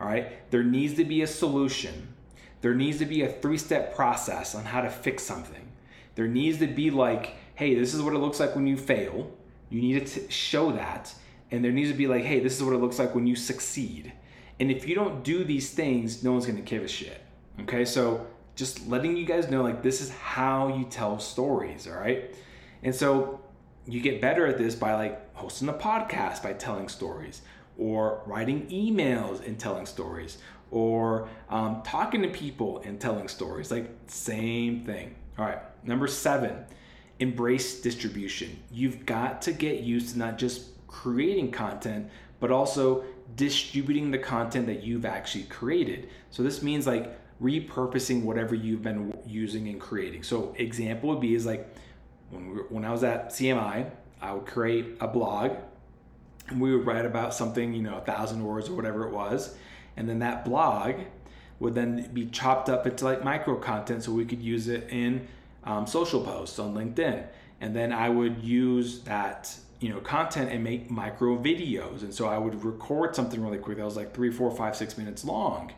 All 0.00 0.06
right. 0.06 0.50
There 0.50 0.62
needs 0.62 0.94
to 0.94 1.04
be 1.04 1.22
a 1.22 1.26
solution. 1.26 2.14
There 2.60 2.74
needs 2.74 2.98
to 2.98 3.06
be 3.06 3.22
a 3.22 3.28
three 3.28 3.58
step 3.58 3.94
process 3.94 4.54
on 4.54 4.64
how 4.64 4.80
to 4.80 4.90
fix 4.90 5.22
something. 5.22 5.72
There 6.14 6.26
needs 6.26 6.58
to 6.58 6.66
be 6.66 6.90
like, 6.90 7.36
hey, 7.54 7.74
this 7.74 7.94
is 7.94 8.02
what 8.02 8.14
it 8.14 8.18
looks 8.18 8.40
like 8.40 8.54
when 8.54 8.66
you 8.66 8.76
fail. 8.76 9.30
You 9.70 9.80
need 9.80 10.06
to 10.06 10.30
show 10.30 10.72
that. 10.72 11.14
And 11.50 11.64
there 11.64 11.72
needs 11.72 11.90
to 11.90 11.96
be 11.96 12.06
like, 12.06 12.24
hey, 12.24 12.40
this 12.40 12.56
is 12.56 12.62
what 12.62 12.74
it 12.74 12.78
looks 12.78 12.98
like 12.98 13.14
when 13.14 13.26
you 13.26 13.36
succeed. 13.36 14.12
And 14.58 14.70
if 14.70 14.88
you 14.88 14.94
don't 14.94 15.22
do 15.22 15.44
these 15.44 15.70
things, 15.70 16.24
no 16.24 16.32
one's 16.32 16.46
gonna 16.46 16.60
give 16.60 16.82
a 16.82 16.88
shit. 16.88 17.20
Okay, 17.60 17.84
so 17.84 18.26
just 18.54 18.86
letting 18.88 19.16
you 19.16 19.24
guys 19.24 19.50
know, 19.50 19.62
like, 19.62 19.82
this 19.82 20.00
is 20.00 20.10
how 20.10 20.68
you 20.68 20.84
tell 20.84 21.18
stories, 21.18 21.86
all 21.86 21.94
right? 21.94 22.34
And 22.82 22.94
so 22.94 23.40
you 23.86 24.00
get 24.00 24.20
better 24.20 24.46
at 24.46 24.58
this 24.58 24.74
by 24.74 24.94
like 24.94 25.34
hosting 25.34 25.68
a 25.68 25.72
podcast 25.72 26.42
by 26.42 26.52
telling 26.52 26.88
stories, 26.88 27.42
or 27.78 28.22
writing 28.26 28.66
emails 28.68 29.46
and 29.46 29.58
telling 29.58 29.86
stories, 29.86 30.38
or 30.70 31.28
um, 31.48 31.82
talking 31.84 32.22
to 32.22 32.28
people 32.28 32.82
and 32.84 33.00
telling 33.00 33.28
stories. 33.28 33.70
Like, 33.70 33.90
same 34.06 34.84
thing. 34.84 35.14
All 35.38 35.44
right, 35.44 35.60
number 35.86 36.06
seven 36.06 36.64
embrace 37.18 37.80
distribution. 37.80 38.58
You've 38.70 39.06
got 39.06 39.40
to 39.42 39.52
get 39.52 39.80
used 39.80 40.12
to 40.12 40.18
not 40.18 40.38
just 40.38 40.86
creating 40.86 41.50
content, 41.50 42.10
but 42.40 42.50
also 42.50 43.04
distributing 43.36 44.10
the 44.10 44.18
content 44.18 44.66
that 44.66 44.82
you've 44.82 45.04
actually 45.04 45.44
created. 45.44 46.08
So 46.30 46.42
this 46.42 46.62
means 46.62 46.86
like 46.86 47.18
repurposing 47.40 48.22
whatever 48.22 48.54
you've 48.54 48.82
been 48.82 49.16
using 49.26 49.68
and 49.68 49.80
creating. 49.80 50.22
So 50.22 50.54
example 50.58 51.10
would 51.10 51.20
be 51.20 51.34
is 51.34 51.46
like 51.46 51.74
when 52.30 52.50
we 52.50 52.56
were, 52.56 52.66
when 52.68 52.84
I 52.84 52.90
was 52.90 53.04
at 53.04 53.30
CMI, 53.30 53.90
I 54.20 54.32
would 54.32 54.46
create 54.46 54.96
a 55.00 55.08
blog 55.08 55.52
and 56.48 56.60
we 56.60 56.74
would 56.74 56.86
write 56.86 57.04
about 57.04 57.34
something, 57.34 57.74
you 57.74 57.82
know, 57.82 57.96
a 57.96 58.00
thousand 58.00 58.44
words 58.44 58.68
or 58.68 58.74
whatever 58.74 59.06
it 59.06 59.12
was. 59.12 59.56
And 59.96 60.08
then 60.08 60.20
that 60.20 60.44
blog 60.44 60.94
would 61.58 61.74
then 61.74 62.10
be 62.12 62.26
chopped 62.26 62.68
up 62.68 62.86
into 62.86 63.04
like 63.04 63.24
micro 63.24 63.56
content 63.56 64.04
so 64.04 64.12
we 64.12 64.24
could 64.24 64.42
use 64.42 64.68
it 64.68 64.88
in 64.90 65.26
um, 65.64 65.86
social 65.86 66.22
posts 66.22 66.58
on 66.58 66.74
LinkedIn. 66.74 67.26
And 67.60 67.74
then 67.74 67.92
I 67.92 68.08
would 68.08 68.42
use 68.42 69.00
that 69.00 69.56
you 69.80 69.90
know 69.90 70.00
content 70.00 70.50
and 70.50 70.64
make 70.64 70.90
micro 70.90 71.36
videos 71.36 72.02
and 72.02 72.14
so 72.14 72.26
i 72.26 72.38
would 72.38 72.64
record 72.64 73.14
something 73.14 73.42
really 73.42 73.58
quick 73.58 73.76
that 73.76 73.84
was 73.84 73.96
like 73.96 74.14
three 74.14 74.30
four 74.30 74.50
five 74.50 74.74
six 74.74 74.96
minutes 74.96 75.22
long 75.22 75.70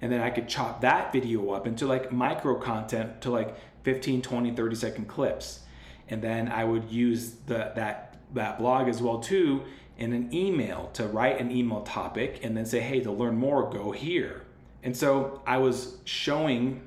and 0.00 0.10
then 0.10 0.22
i 0.22 0.30
could 0.30 0.48
chop 0.48 0.80
that 0.80 1.12
video 1.12 1.50
up 1.50 1.66
into 1.66 1.86
like 1.86 2.10
micro 2.10 2.54
content 2.54 3.20
to 3.20 3.30
like 3.30 3.54
15 3.84 4.22
20 4.22 4.52
30 4.52 4.74
second 4.74 5.04
clips 5.06 5.60
and 6.08 6.22
then 6.22 6.48
i 6.48 6.64
would 6.64 6.90
use 6.90 7.32
the 7.46 7.72
that 7.74 8.16
that 8.34 8.58
blog 8.58 8.88
as 8.88 9.02
well 9.02 9.18
too 9.18 9.62
in 9.98 10.12
an 10.12 10.32
email 10.34 10.90
to 10.94 11.06
write 11.06 11.40
an 11.40 11.50
email 11.50 11.82
topic 11.82 12.40
and 12.42 12.56
then 12.56 12.64
say 12.64 12.80
hey 12.80 13.00
to 13.00 13.10
learn 13.10 13.36
more 13.36 13.68
go 13.70 13.92
here 13.92 14.42
and 14.82 14.96
so 14.96 15.42
i 15.46 15.58
was 15.58 15.98
showing 16.04 16.82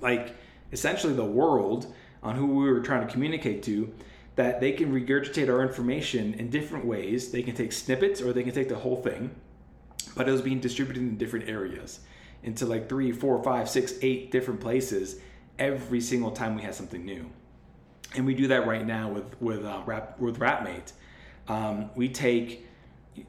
like 0.00 0.34
essentially 0.72 1.12
the 1.12 1.24
world 1.24 1.92
on 2.22 2.36
who 2.36 2.46
we 2.46 2.70
were 2.70 2.80
trying 2.80 3.06
to 3.06 3.12
communicate 3.12 3.62
to 3.62 3.92
that 4.36 4.60
they 4.60 4.72
can 4.72 4.92
regurgitate 4.92 5.48
our 5.48 5.62
information 5.62 6.34
in 6.34 6.50
different 6.50 6.84
ways. 6.86 7.30
They 7.30 7.42
can 7.42 7.54
take 7.54 7.72
snippets 7.72 8.22
or 8.22 8.32
they 8.32 8.42
can 8.42 8.54
take 8.54 8.68
the 8.68 8.76
whole 8.76 8.96
thing, 8.96 9.34
but 10.16 10.28
it 10.28 10.32
was 10.32 10.42
being 10.42 10.60
distributed 10.60 11.02
in 11.02 11.18
different 11.18 11.48
areas 11.48 12.00
into 12.42 12.64
like 12.64 12.88
three, 12.88 13.12
four, 13.12 13.42
five, 13.42 13.68
six, 13.68 13.94
eight 14.02 14.30
different 14.30 14.60
places 14.60 15.20
every 15.58 16.00
single 16.00 16.30
time 16.30 16.56
we 16.56 16.62
had 16.62 16.74
something 16.74 17.04
new. 17.04 17.30
And 18.16 18.26
we 18.26 18.34
do 18.34 18.48
that 18.48 18.66
right 18.66 18.86
now 18.86 19.08
with 19.08 19.40
with 19.40 19.64
uh, 19.64 19.82
Wrap, 19.86 20.18
with 20.18 20.38
Wrapmate. 20.38 20.92
Um, 21.48 21.90
we 21.96 22.08
take, 22.08 22.66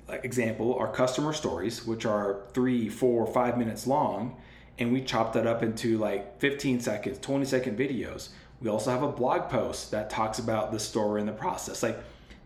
example, 0.10 0.76
our 0.76 0.92
customer 0.92 1.34
stories, 1.34 1.86
which 1.86 2.06
are 2.06 2.42
three, 2.54 2.90
four, 2.90 3.26
five 3.26 3.58
minutes 3.58 3.88
long, 3.88 4.38
and 4.78 4.94
we 4.94 5.02
chop 5.02 5.34
that 5.34 5.48
up 5.48 5.64
into 5.64 5.98
like 5.98 6.40
15 6.40 6.82
seconds, 6.82 7.18
20 7.20 7.46
second 7.46 7.78
videos 7.80 8.30
we 8.62 8.70
also 8.70 8.92
have 8.92 9.04
a 9.04 9.12
blog 9.12 9.50
post 9.50 9.92
that 9.92 10.10
talks 10.10 10.40
about 10.40 10.72
the 10.72 10.80
story 10.80 11.20
and 11.20 11.28
the 11.28 11.34
process. 11.34 11.82
Like 11.82 12.00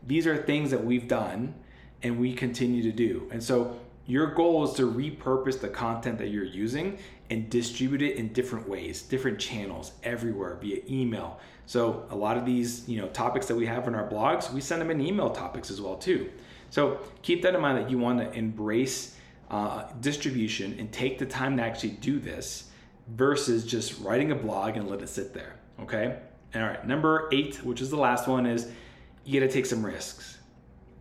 these 0.07 0.25
are 0.25 0.37
things 0.37 0.71
that 0.71 0.83
we've 0.83 1.07
done 1.07 1.53
and 2.03 2.19
we 2.19 2.33
continue 2.33 2.81
to 2.83 2.91
do. 2.91 3.27
And 3.31 3.43
so 3.43 3.79
your 4.07 4.27
goal 4.27 4.63
is 4.63 4.73
to 4.75 4.89
repurpose 4.89 5.59
the 5.59 5.67
content 5.67 6.17
that 6.19 6.29
you're 6.29 6.43
using 6.43 6.99
and 7.29 7.49
distribute 7.49 8.01
it 8.01 8.15
in 8.15 8.31
different 8.31 8.69
ways, 8.69 9.01
different 9.01 9.39
channels, 9.39 9.91
everywhere 10.03 10.57
via 10.61 10.81
email. 10.89 11.39
So 11.65 12.05
a 12.09 12.15
lot 12.15 12.37
of 12.37 12.45
these, 12.45 12.87
you 12.87 13.01
know, 13.01 13.07
topics 13.07 13.47
that 13.47 13.55
we 13.55 13.65
have 13.65 13.87
in 13.87 13.95
our 13.95 14.07
blogs, 14.07 14.51
we 14.51 14.61
send 14.61 14.81
them 14.81 14.91
in 14.91 15.01
email 15.01 15.29
topics 15.29 15.71
as 15.71 15.81
well 15.81 15.95
too. 15.95 16.29
So 16.69 16.99
keep 17.21 17.41
that 17.43 17.55
in 17.55 17.61
mind 17.61 17.77
that 17.77 17.89
you 17.89 17.97
want 17.97 18.19
to 18.19 18.31
embrace 18.37 19.15
uh, 19.49 19.85
distribution 20.01 20.75
and 20.79 20.91
take 20.91 21.17
the 21.19 21.25
time 21.25 21.57
to 21.57 21.63
actually 21.63 21.91
do 21.91 22.19
this 22.19 22.69
versus 23.07 23.65
just 23.65 23.99
writing 24.01 24.31
a 24.31 24.35
blog 24.35 24.77
and 24.77 24.89
let 24.89 25.01
it 25.01 25.09
sit 25.09 25.33
there. 25.33 25.55
Okay. 25.81 26.17
All 26.53 26.61
right. 26.61 26.85
Number 26.85 27.29
eight, 27.31 27.63
which 27.63 27.81
is 27.81 27.89
the 27.89 27.97
last 27.97 28.27
one, 28.27 28.45
is 28.45 28.71
you 29.23 29.39
got 29.39 29.45
to 29.45 29.51
take 29.51 29.65
some 29.65 29.85
risks. 29.85 30.37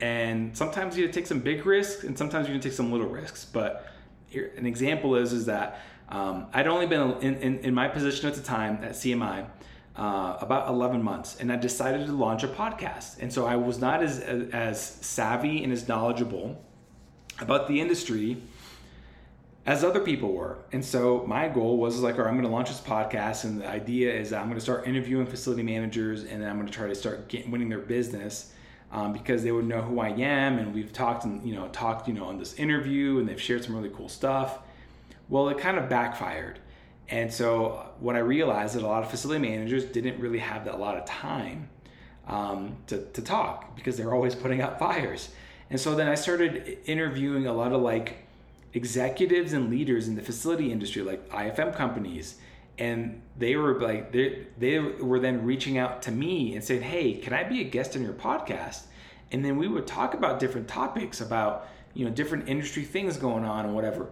And 0.00 0.56
sometimes 0.56 0.96
you 0.96 1.06
got 1.06 1.12
to 1.12 1.20
take 1.20 1.26
some 1.26 1.40
big 1.40 1.64
risks, 1.64 2.04
and 2.04 2.18
sometimes 2.18 2.48
you 2.48 2.54
got 2.54 2.62
to 2.62 2.68
take 2.68 2.76
some 2.76 2.90
little 2.90 3.06
risks. 3.06 3.44
But 3.44 3.86
here, 4.26 4.52
an 4.56 4.66
example 4.66 5.14
is 5.16 5.32
is 5.32 5.46
that 5.46 5.80
um, 6.08 6.46
I'd 6.52 6.66
only 6.66 6.86
been 6.86 7.12
in, 7.22 7.36
in, 7.36 7.58
in, 7.60 7.74
my 7.74 7.88
position 7.88 8.28
at 8.28 8.34
the 8.34 8.42
time 8.42 8.78
at 8.82 8.92
CMI 8.92 9.46
uh, 9.96 10.36
about 10.40 10.68
11 10.68 11.02
months, 11.02 11.36
and 11.38 11.52
I 11.52 11.56
decided 11.56 12.06
to 12.06 12.12
launch 12.12 12.42
a 12.42 12.48
podcast. 12.48 13.18
And 13.20 13.32
so 13.32 13.46
I 13.46 13.56
was 13.56 13.78
not 13.78 14.02
as 14.02 14.20
as 14.20 14.80
savvy 14.80 15.62
and 15.62 15.72
as 15.72 15.86
knowledgeable 15.86 16.60
about 17.40 17.68
the 17.68 17.80
industry 17.80 18.38
as 19.66 19.82
other 19.82 20.00
people 20.00 20.32
were. 20.32 20.58
And 20.72 20.84
so 20.84 21.24
my 21.26 21.48
goal 21.48 21.78
was 21.78 22.00
like, 22.00 22.16
all 22.16 22.22
right, 22.22 22.28
I'm 22.28 22.34
going 22.34 22.46
to 22.46 22.52
launch 22.52 22.68
this 22.68 22.80
podcast. 22.80 23.44
And 23.44 23.62
the 23.62 23.68
idea 23.68 24.12
is 24.12 24.32
I'm 24.32 24.44
going 24.44 24.56
to 24.56 24.60
start 24.60 24.86
interviewing 24.86 25.26
facility 25.26 25.62
managers 25.62 26.24
and 26.24 26.42
then 26.42 26.50
I'm 26.50 26.56
going 26.56 26.66
to 26.66 26.72
try 26.72 26.86
to 26.86 26.94
start 26.94 27.32
winning 27.48 27.68
their 27.68 27.78
business 27.78 28.52
um, 28.92 29.12
because 29.12 29.42
they 29.42 29.52
would 29.52 29.66
know 29.66 29.80
who 29.80 30.00
I 30.00 30.10
am. 30.10 30.58
And 30.58 30.74
we've 30.74 30.92
talked 30.92 31.24
and, 31.24 31.46
you 31.46 31.54
know, 31.54 31.68
talked, 31.68 32.08
you 32.08 32.14
know, 32.14 32.26
on 32.26 32.38
this 32.38 32.54
interview 32.54 33.18
and 33.18 33.28
they've 33.28 33.40
shared 33.40 33.64
some 33.64 33.74
really 33.74 33.90
cool 33.90 34.08
stuff. 34.08 34.58
Well, 35.30 35.48
it 35.48 35.58
kind 35.58 35.78
of 35.78 35.88
backfired. 35.88 36.58
And 37.08 37.32
so 37.32 37.86
what 38.00 38.16
I 38.16 38.20
realized 38.20 38.74
that 38.74 38.82
a 38.82 38.86
lot 38.86 39.02
of 39.02 39.10
facility 39.10 39.46
managers 39.46 39.84
didn't 39.84 40.18
really 40.20 40.38
have 40.38 40.64
that, 40.64 40.74
a 40.74 40.78
lot 40.78 40.96
of 40.96 41.04
time 41.04 41.68
um, 42.26 42.76
to, 42.86 43.04
to 43.12 43.22
talk 43.22 43.76
because 43.76 43.96
they're 43.96 44.14
always 44.14 44.34
putting 44.34 44.60
out 44.60 44.78
fires. 44.78 45.30
And 45.70 45.80
so 45.80 45.94
then 45.94 46.08
I 46.08 46.14
started 46.14 46.78
interviewing 46.86 47.46
a 47.46 47.52
lot 47.52 47.72
of 47.72 47.82
like 47.82 48.24
executives 48.72 49.52
and 49.52 49.70
leaders 49.70 50.08
in 50.08 50.16
the 50.16 50.22
facility 50.22 50.72
industry, 50.72 51.02
like 51.02 51.28
IFM 51.30 51.74
companies, 51.74 52.36
and 52.76 53.22
they 53.38 53.54
were 53.56 53.80
like 53.80 54.12
they 54.12 54.46
they 54.58 54.78
were 54.78 55.20
then 55.20 55.44
reaching 55.44 55.78
out 55.78 56.02
to 56.02 56.10
me 56.10 56.54
and 56.54 56.64
saying, 56.64 56.82
"Hey, 56.82 57.14
can 57.14 57.32
I 57.32 57.44
be 57.44 57.60
a 57.60 57.64
guest 57.64 57.96
on 57.96 58.02
your 58.02 58.12
podcast?" 58.12 58.82
And 59.30 59.44
then 59.44 59.56
we 59.56 59.68
would 59.68 59.86
talk 59.86 60.14
about 60.14 60.40
different 60.40 60.68
topics 60.68 61.20
about 61.20 61.68
you 61.94 62.04
know 62.04 62.10
different 62.10 62.48
industry 62.48 62.82
things 62.82 63.16
going 63.16 63.44
on 63.44 63.64
and 63.64 63.74
whatever. 63.74 64.08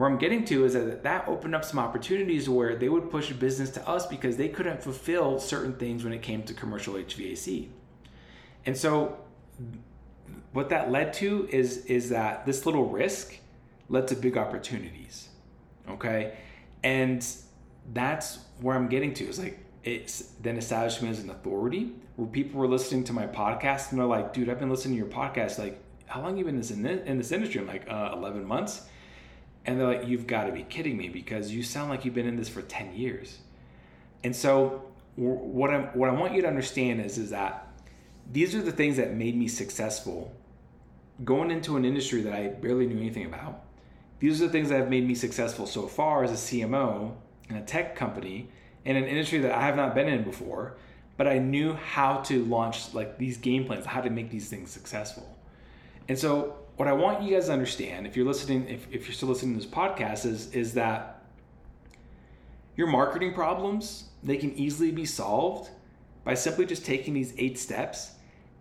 Where 0.00 0.08
I'm 0.08 0.16
getting 0.16 0.46
to 0.46 0.64
is 0.64 0.72
that 0.72 1.02
that 1.02 1.28
opened 1.28 1.54
up 1.54 1.62
some 1.62 1.78
opportunities 1.78 2.48
where 2.48 2.74
they 2.74 2.88
would 2.88 3.10
push 3.10 3.30
business 3.32 3.68
to 3.72 3.86
us 3.86 4.06
because 4.06 4.38
they 4.38 4.48
couldn't 4.48 4.82
fulfill 4.82 5.38
certain 5.38 5.74
things 5.74 6.04
when 6.04 6.14
it 6.14 6.22
came 6.22 6.42
to 6.44 6.54
commercial 6.54 6.94
HVAC. 6.94 7.68
And 8.64 8.74
so 8.74 9.18
what 10.54 10.70
that 10.70 10.90
led 10.90 11.12
to 11.20 11.46
is 11.52 11.84
is 11.84 12.08
that 12.08 12.46
this 12.46 12.64
little 12.64 12.88
risk 12.88 13.40
led 13.90 14.08
to 14.08 14.16
big 14.16 14.38
opportunities. 14.38 15.28
Okay. 15.86 16.32
And 16.82 17.22
that's 17.92 18.38
where 18.62 18.76
I'm 18.76 18.88
getting 18.88 19.12
to. 19.12 19.24
It's 19.26 19.38
like 19.38 19.58
it's 19.84 20.32
then 20.40 20.56
established 20.56 21.02
me 21.02 21.10
as 21.10 21.18
an 21.18 21.28
authority 21.28 21.92
where 22.16 22.26
people 22.26 22.58
were 22.58 22.68
listening 22.68 23.04
to 23.04 23.12
my 23.12 23.26
podcast 23.26 23.90
and 23.90 24.00
they're 24.00 24.06
like, 24.06 24.32
dude, 24.32 24.48
I've 24.48 24.60
been 24.60 24.70
listening 24.70 24.98
to 24.98 25.04
your 25.04 25.14
podcast. 25.14 25.58
Like, 25.58 25.78
how 26.06 26.22
long 26.22 26.38
you 26.38 26.44
been 26.46 26.54
in 26.54 26.60
this, 26.62 26.70
in 26.70 27.18
this 27.18 27.32
industry? 27.32 27.60
I'm 27.60 27.66
like, 27.66 27.86
uh, 27.86 28.14
11 28.14 28.46
months. 28.46 28.86
And 29.70 29.78
they're 29.78 29.86
like, 29.86 30.08
you've 30.08 30.26
got 30.26 30.44
to 30.44 30.52
be 30.52 30.64
kidding 30.64 30.96
me 30.96 31.08
because 31.08 31.52
you 31.52 31.62
sound 31.62 31.90
like 31.90 32.04
you've 32.04 32.14
been 32.14 32.26
in 32.26 32.36
this 32.36 32.48
for 32.48 32.60
10 32.60 32.94
years. 32.94 33.38
And 34.24 34.34
so 34.34 34.82
what 35.14 35.70
I 35.70 35.78
what 35.94 36.08
I 36.08 36.12
want 36.12 36.34
you 36.34 36.42
to 36.42 36.48
understand 36.48 37.00
is 37.00 37.18
is 37.18 37.30
that 37.30 37.68
these 38.30 38.54
are 38.54 38.62
the 38.62 38.72
things 38.72 38.96
that 38.96 39.14
made 39.14 39.36
me 39.36 39.48
successful 39.48 40.34
going 41.24 41.50
into 41.50 41.76
an 41.76 41.84
industry 41.84 42.22
that 42.22 42.32
I 42.32 42.48
barely 42.48 42.86
knew 42.86 42.98
anything 42.98 43.26
about 43.26 43.62
these 44.18 44.40
are 44.40 44.46
the 44.46 44.52
things 44.52 44.68
that 44.68 44.80
have 44.80 44.90
made 44.90 45.06
me 45.06 45.14
successful 45.14 45.66
so 45.66 45.86
far 45.86 46.24
as 46.24 46.30
a 46.30 46.34
CMO 46.34 47.14
in 47.48 47.56
a 47.56 47.62
tech 47.62 47.96
company 47.96 48.48
in 48.84 48.96
an 48.96 49.04
industry 49.04 49.38
that 49.40 49.52
I 49.52 49.62
have 49.62 49.76
not 49.76 49.94
been 49.94 50.08
in 50.08 50.24
before, 50.24 50.76
but 51.16 51.26
I 51.26 51.38
knew 51.38 51.74
how 51.74 52.18
to 52.22 52.44
launch 52.44 52.94
like 52.94 53.18
these 53.18 53.36
game 53.36 53.66
plans, 53.66 53.84
how 53.84 54.00
to 54.00 54.10
make 54.10 54.30
these 54.30 54.48
things 54.48 54.70
successful. 54.70 55.36
And 56.08 56.18
so 56.18 56.56
what 56.80 56.88
I 56.88 56.94
want 56.94 57.22
you 57.22 57.34
guys 57.34 57.48
to 57.48 57.52
understand, 57.52 58.06
if 58.06 58.16
you're 58.16 58.24
listening, 58.24 58.66
if, 58.66 58.86
if 58.90 59.04
you're 59.04 59.12
still 59.12 59.28
listening 59.28 59.52
to 59.52 59.60
this 59.60 59.70
podcast, 59.70 60.24
is 60.24 60.50
is 60.54 60.72
that 60.72 61.22
your 62.74 62.86
marketing 62.86 63.34
problems, 63.34 64.04
they 64.22 64.38
can 64.38 64.54
easily 64.54 64.90
be 64.90 65.04
solved 65.04 65.68
by 66.24 66.32
simply 66.32 66.64
just 66.64 66.86
taking 66.86 67.12
these 67.12 67.34
eight 67.36 67.58
steps 67.58 68.12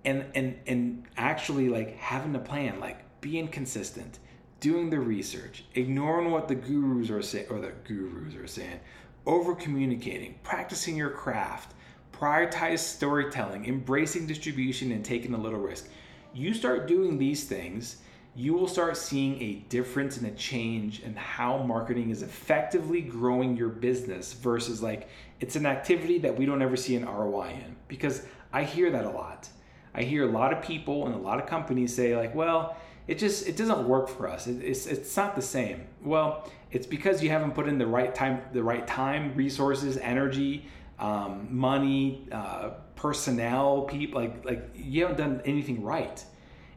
and 0.03 0.25
and 0.35 0.59
and 0.67 1.05
actually 1.15 1.69
like 1.69 1.95
having 1.95 2.35
a 2.35 2.39
plan, 2.39 2.81
like 2.81 2.99
being 3.21 3.47
consistent 3.47 4.19
doing 4.59 4.89
the 4.89 4.99
research, 4.99 5.63
ignoring 5.73 6.29
what 6.29 6.49
the 6.49 6.55
gurus 6.55 7.09
are 7.09 7.21
saying, 7.21 7.47
or 7.49 7.61
the 7.61 7.71
gurus 7.85 8.35
are 8.35 8.47
saying, 8.47 8.81
over 9.27 9.55
communicating, 9.55 10.37
practicing 10.43 10.97
your 10.97 11.11
craft, 11.11 11.73
prioritize 12.11 12.79
storytelling, 12.79 13.65
embracing 13.65 14.27
distribution, 14.27 14.91
and 14.91 15.05
taking 15.05 15.33
a 15.33 15.37
little 15.37 15.61
risk. 15.61 15.87
You 16.33 16.53
start 16.53 16.85
doing 16.85 17.17
these 17.17 17.45
things, 17.45 18.01
you 18.39 18.53
will 18.53 18.69
start 18.69 18.95
seeing 18.95 19.41
a 19.41 19.55
difference 19.67 20.15
and 20.15 20.25
a 20.25 20.31
change 20.31 21.01
in 21.01 21.13
how 21.13 21.57
marketing 21.57 22.09
is 22.09 22.21
effectively 22.21 23.01
growing 23.01 23.57
your 23.57 23.67
business 23.67 24.31
versus 24.31 24.81
like 24.81 25.09
it's 25.41 25.57
an 25.57 25.65
activity 25.65 26.19
that 26.19 26.37
we 26.37 26.45
don't 26.45 26.61
ever 26.61 26.77
see 26.77 26.95
an 26.95 27.05
ROI 27.05 27.49
in. 27.49 27.75
Because 27.89 28.25
I 28.53 28.63
hear 28.63 28.91
that 28.91 29.03
a 29.03 29.09
lot. 29.09 29.49
I 29.93 30.03
hear 30.03 30.23
a 30.23 30.31
lot 30.31 30.53
of 30.53 30.61
people 30.61 31.05
and 31.05 31.15
a 31.15 31.17
lot 31.17 31.37
of 31.37 31.47
companies 31.47 31.93
say, 31.93 32.15
like, 32.15 32.33
well, 32.33 32.77
it 33.09 33.17
just 33.17 33.45
it 33.45 33.57
doesn't 33.57 33.85
work 33.85 34.07
for 34.07 34.29
us. 34.29 34.47
It, 34.47 34.63
it's 34.63 34.85
it's 34.85 35.17
not 35.17 35.35
the 35.35 35.41
same. 35.41 35.85
Well, 36.01 36.49
it's 36.71 36.87
because 36.87 37.21
you 37.21 37.29
haven't 37.31 37.55
put 37.55 37.67
in 37.67 37.77
the 37.77 37.87
right 37.87 38.15
time, 38.15 38.41
the 38.53 38.63
right 38.63 38.87
time, 38.87 39.35
resources, 39.35 39.97
energy, 39.97 40.65
um, 40.97 41.49
money, 41.51 42.25
uh, 42.31 42.69
personnel, 42.95 43.81
people. 43.81 44.21
Like 44.21 44.45
like 44.45 44.69
you 44.75 45.01
haven't 45.01 45.17
done 45.17 45.41
anything 45.43 45.83
right. 45.83 46.23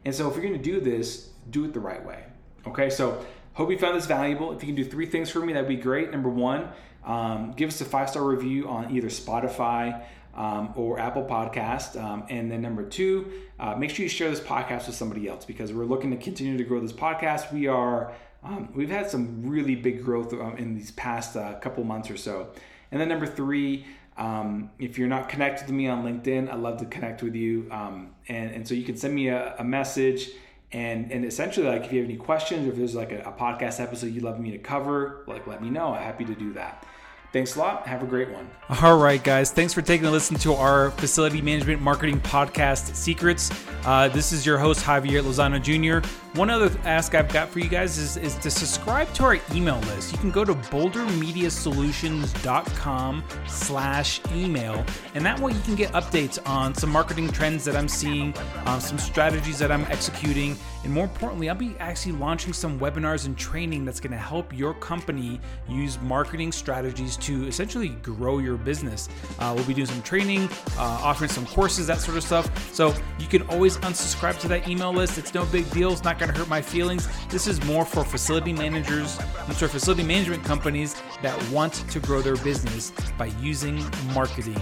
And 0.03 0.13
so 0.13 0.29
if 0.29 0.35
you're 0.35 0.43
going 0.43 0.61
to 0.61 0.71
do 0.71 0.81
this, 0.81 1.29
do 1.49 1.65
it 1.65 1.73
the 1.73 1.79
right 1.79 2.03
way. 2.05 2.23
Okay, 2.67 2.89
so 2.89 3.25
hope 3.53 3.69
you 3.69 3.77
found 3.77 3.95
this 3.97 4.05
valuable. 4.05 4.51
If 4.51 4.63
you 4.63 4.67
can 4.67 4.75
do 4.75 4.85
three 4.85 5.05
things 5.05 5.29
for 5.29 5.39
me, 5.39 5.53
that'd 5.53 5.67
be 5.67 5.75
great. 5.75 6.11
Number 6.11 6.29
one, 6.29 6.69
um, 7.05 7.51
give 7.51 7.69
us 7.69 7.81
a 7.81 7.85
five 7.85 8.09
star 8.09 8.23
review 8.23 8.67
on 8.69 8.95
either 8.95 9.07
Spotify 9.07 10.03
um, 10.35 10.73
or 10.75 10.99
Apple 10.99 11.25
Podcast. 11.25 12.01
Um, 12.01 12.25
and 12.29 12.51
then 12.51 12.61
number 12.61 12.83
two, 12.83 13.31
uh, 13.59 13.75
make 13.75 13.89
sure 13.91 14.03
you 14.03 14.09
share 14.09 14.29
this 14.29 14.39
podcast 14.39 14.87
with 14.87 14.95
somebody 14.95 15.27
else 15.27 15.45
because 15.45 15.73
we're 15.73 15.85
looking 15.85 16.11
to 16.11 16.17
continue 16.17 16.57
to 16.57 16.63
grow 16.63 16.79
this 16.79 16.93
podcast. 16.93 17.51
We 17.51 17.67
are 17.67 18.13
um, 18.43 18.69
we've 18.75 18.89
had 18.89 19.09
some 19.09 19.45
really 19.45 19.75
big 19.75 20.03
growth 20.03 20.33
um, 20.33 20.57
in 20.57 20.75
these 20.75 20.91
past 20.91 21.37
uh, 21.37 21.53
couple 21.59 21.83
months 21.83 22.09
or 22.09 22.17
so. 22.17 22.49
And 22.91 22.99
then 22.99 23.09
number 23.09 23.25
three, 23.27 23.85
Um, 24.15 24.69
if 24.77 24.99
you're 24.99 25.07
not 25.07 25.27
connected 25.27 25.65
to 25.67 25.73
me 25.73 25.87
on 25.87 26.03
LinkedIn, 26.03 26.51
I'd 26.51 26.59
love 26.59 26.77
to 26.77 26.85
connect 26.85 27.23
with 27.23 27.35
you. 27.35 27.67
Um, 27.71 28.13
and, 28.27 28.51
and 28.51 28.67
so 28.67 28.75
you 28.75 28.83
can 28.83 28.95
send 28.95 29.15
me 29.15 29.29
a, 29.29 29.55
a, 29.57 29.63
message. 29.63 30.29
And, 30.73 31.11
and 31.11 31.23
essentially, 31.23 31.67
like 31.67 31.85
if 31.85 31.93
you 31.93 32.01
have 32.01 32.09
any 32.09 32.17
questions 32.17 32.67
or 32.67 32.71
if 32.71 32.77
there's 32.77 32.95
like 32.95 33.11
a, 33.11 33.19
a 33.21 33.31
podcast 33.31 33.79
episode 33.79 34.07
you'd 34.07 34.23
love 34.23 34.39
me 34.39 34.51
to 34.51 34.57
cover, 34.57 35.23
like 35.27 35.45
let 35.45 35.61
me 35.61 35.69
know. 35.69 35.93
I'm 35.93 36.01
happy 36.01 36.25
to 36.25 36.35
do 36.35 36.53
that. 36.53 36.85
Thanks 37.33 37.55
a 37.55 37.59
lot. 37.59 37.87
Have 37.87 38.03
a 38.03 38.05
great 38.05 38.29
one. 38.29 38.47
All 38.83 38.97
right, 38.97 39.21
guys. 39.21 39.51
Thanks 39.51 39.73
for 39.73 39.81
taking 39.81 40.05
a 40.05 40.11
listen 40.11 40.37
to 40.37 40.53
our 40.53 40.91
facility 40.91 41.41
management 41.41 41.81
marketing 41.81 42.21
podcast, 42.21 42.95
Secrets. 42.95 43.51
Uh, 43.85 44.07
this 44.07 44.31
is 44.31 44.45
your 44.45 44.57
host, 44.59 44.85
Javier 44.85 45.23
Lozano 45.23 45.59
Jr. 45.59 46.07
One 46.37 46.51
other 46.51 46.71
ask 46.83 47.15
I've 47.15 47.33
got 47.33 47.49
for 47.49 47.57
you 47.59 47.69
guys 47.69 47.97
is, 47.97 48.17
is 48.17 48.35
to 48.37 48.51
subscribe 48.51 49.11
to 49.15 49.23
our 49.23 49.39
email 49.51 49.79
list. 49.81 50.11
You 50.11 50.19
can 50.19 50.29
go 50.31 50.45
to 50.45 50.53
bouldermediasolutions.com 50.53 53.23
slash 53.47 54.21
email, 54.31 54.85
and 55.15 55.25
that 55.25 55.39
way 55.39 55.53
you 55.53 55.61
can 55.61 55.73
get 55.75 55.91
updates 55.91 56.37
on 56.47 56.75
some 56.75 56.91
marketing 56.91 57.31
trends 57.31 57.65
that 57.65 57.75
I'm 57.75 57.87
seeing, 57.87 58.35
um, 58.65 58.79
some 58.79 58.99
strategies 58.99 59.57
that 59.59 59.71
I'm 59.71 59.85
executing, 59.85 60.55
and 60.83 60.91
more 60.91 61.05
importantly, 61.05 61.49
I'll 61.49 61.55
be 61.55 61.75
actually 61.79 62.13
launching 62.13 62.51
some 62.51 62.79
webinars 62.79 63.25
and 63.25 63.37
training 63.37 63.85
that's 63.85 63.99
going 63.99 64.11
to 64.11 64.17
help 64.17 64.57
your 64.57 64.73
company 64.75 65.39
use 65.69 66.01
marketing 66.01 66.51
strategies 66.51 67.15
to 67.23 67.47
essentially 67.47 67.89
grow 68.01 68.39
your 68.39 68.57
business. 68.57 69.09
Uh, 69.39 69.53
we'll 69.55 69.65
be 69.65 69.73
doing 69.73 69.87
some 69.87 70.01
training, 70.01 70.49
uh, 70.77 70.99
offering 71.01 71.29
some 71.29 71.45
courses, 71.45 71.87
that 71.87 71.99
sort 71.99 72.17
of 72.17 72.23
stuff. 72.23 72.73
So 72.73 72.93
you 73.19 73.27
can 73.27 73.41
always 73.43 73.77
unsubscribe 73.77 74.39
to 74.41 74.47
that 74.49 74.67
email 74.67 74.93
list. 74.93 75.17
It's 75.17 75.33
no 75.33 75.45
big 75.45 75.69
deal. 75.71 75.91
It's 75.91 76.03
not 76.03 76.19
going 76.19 76.31
to 76.31 76.37
hurt 76.37 76.49
my 76.49 76.61
feelings. 76.61 77.07
This 77.29 77.47
is 77.47 77.63
more 77.65 77.85
for 77.85 78.03
facility 78.03 78.53
managers, 78.53 79.19
I'm 79.47 79.53
sorry, 79.53 79.71
facility 79.71 80.03
management 80.03 80.43
companies 80.43 80.95
that 81.21 81.41
want 81.49 81.73
to 81.89 81.99
grow 81.99 82.21
their 82.21 82.37
business 82.37 82.91
by 83.17 83.27
using 83.41 83.83
marketing. 84.13 84.61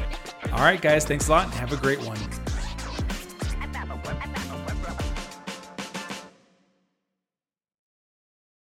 All 0.53 0.59
right, 0.59 0.81
guys, 0.81 1.05
thanks 1.05 1.27
a 1.27 1.31
lot 1.31 1.45
and 1.45 1.53
have 1.55 1.73
a 1.73 1.77
great 1.77 1.99
one. 2.03 2.17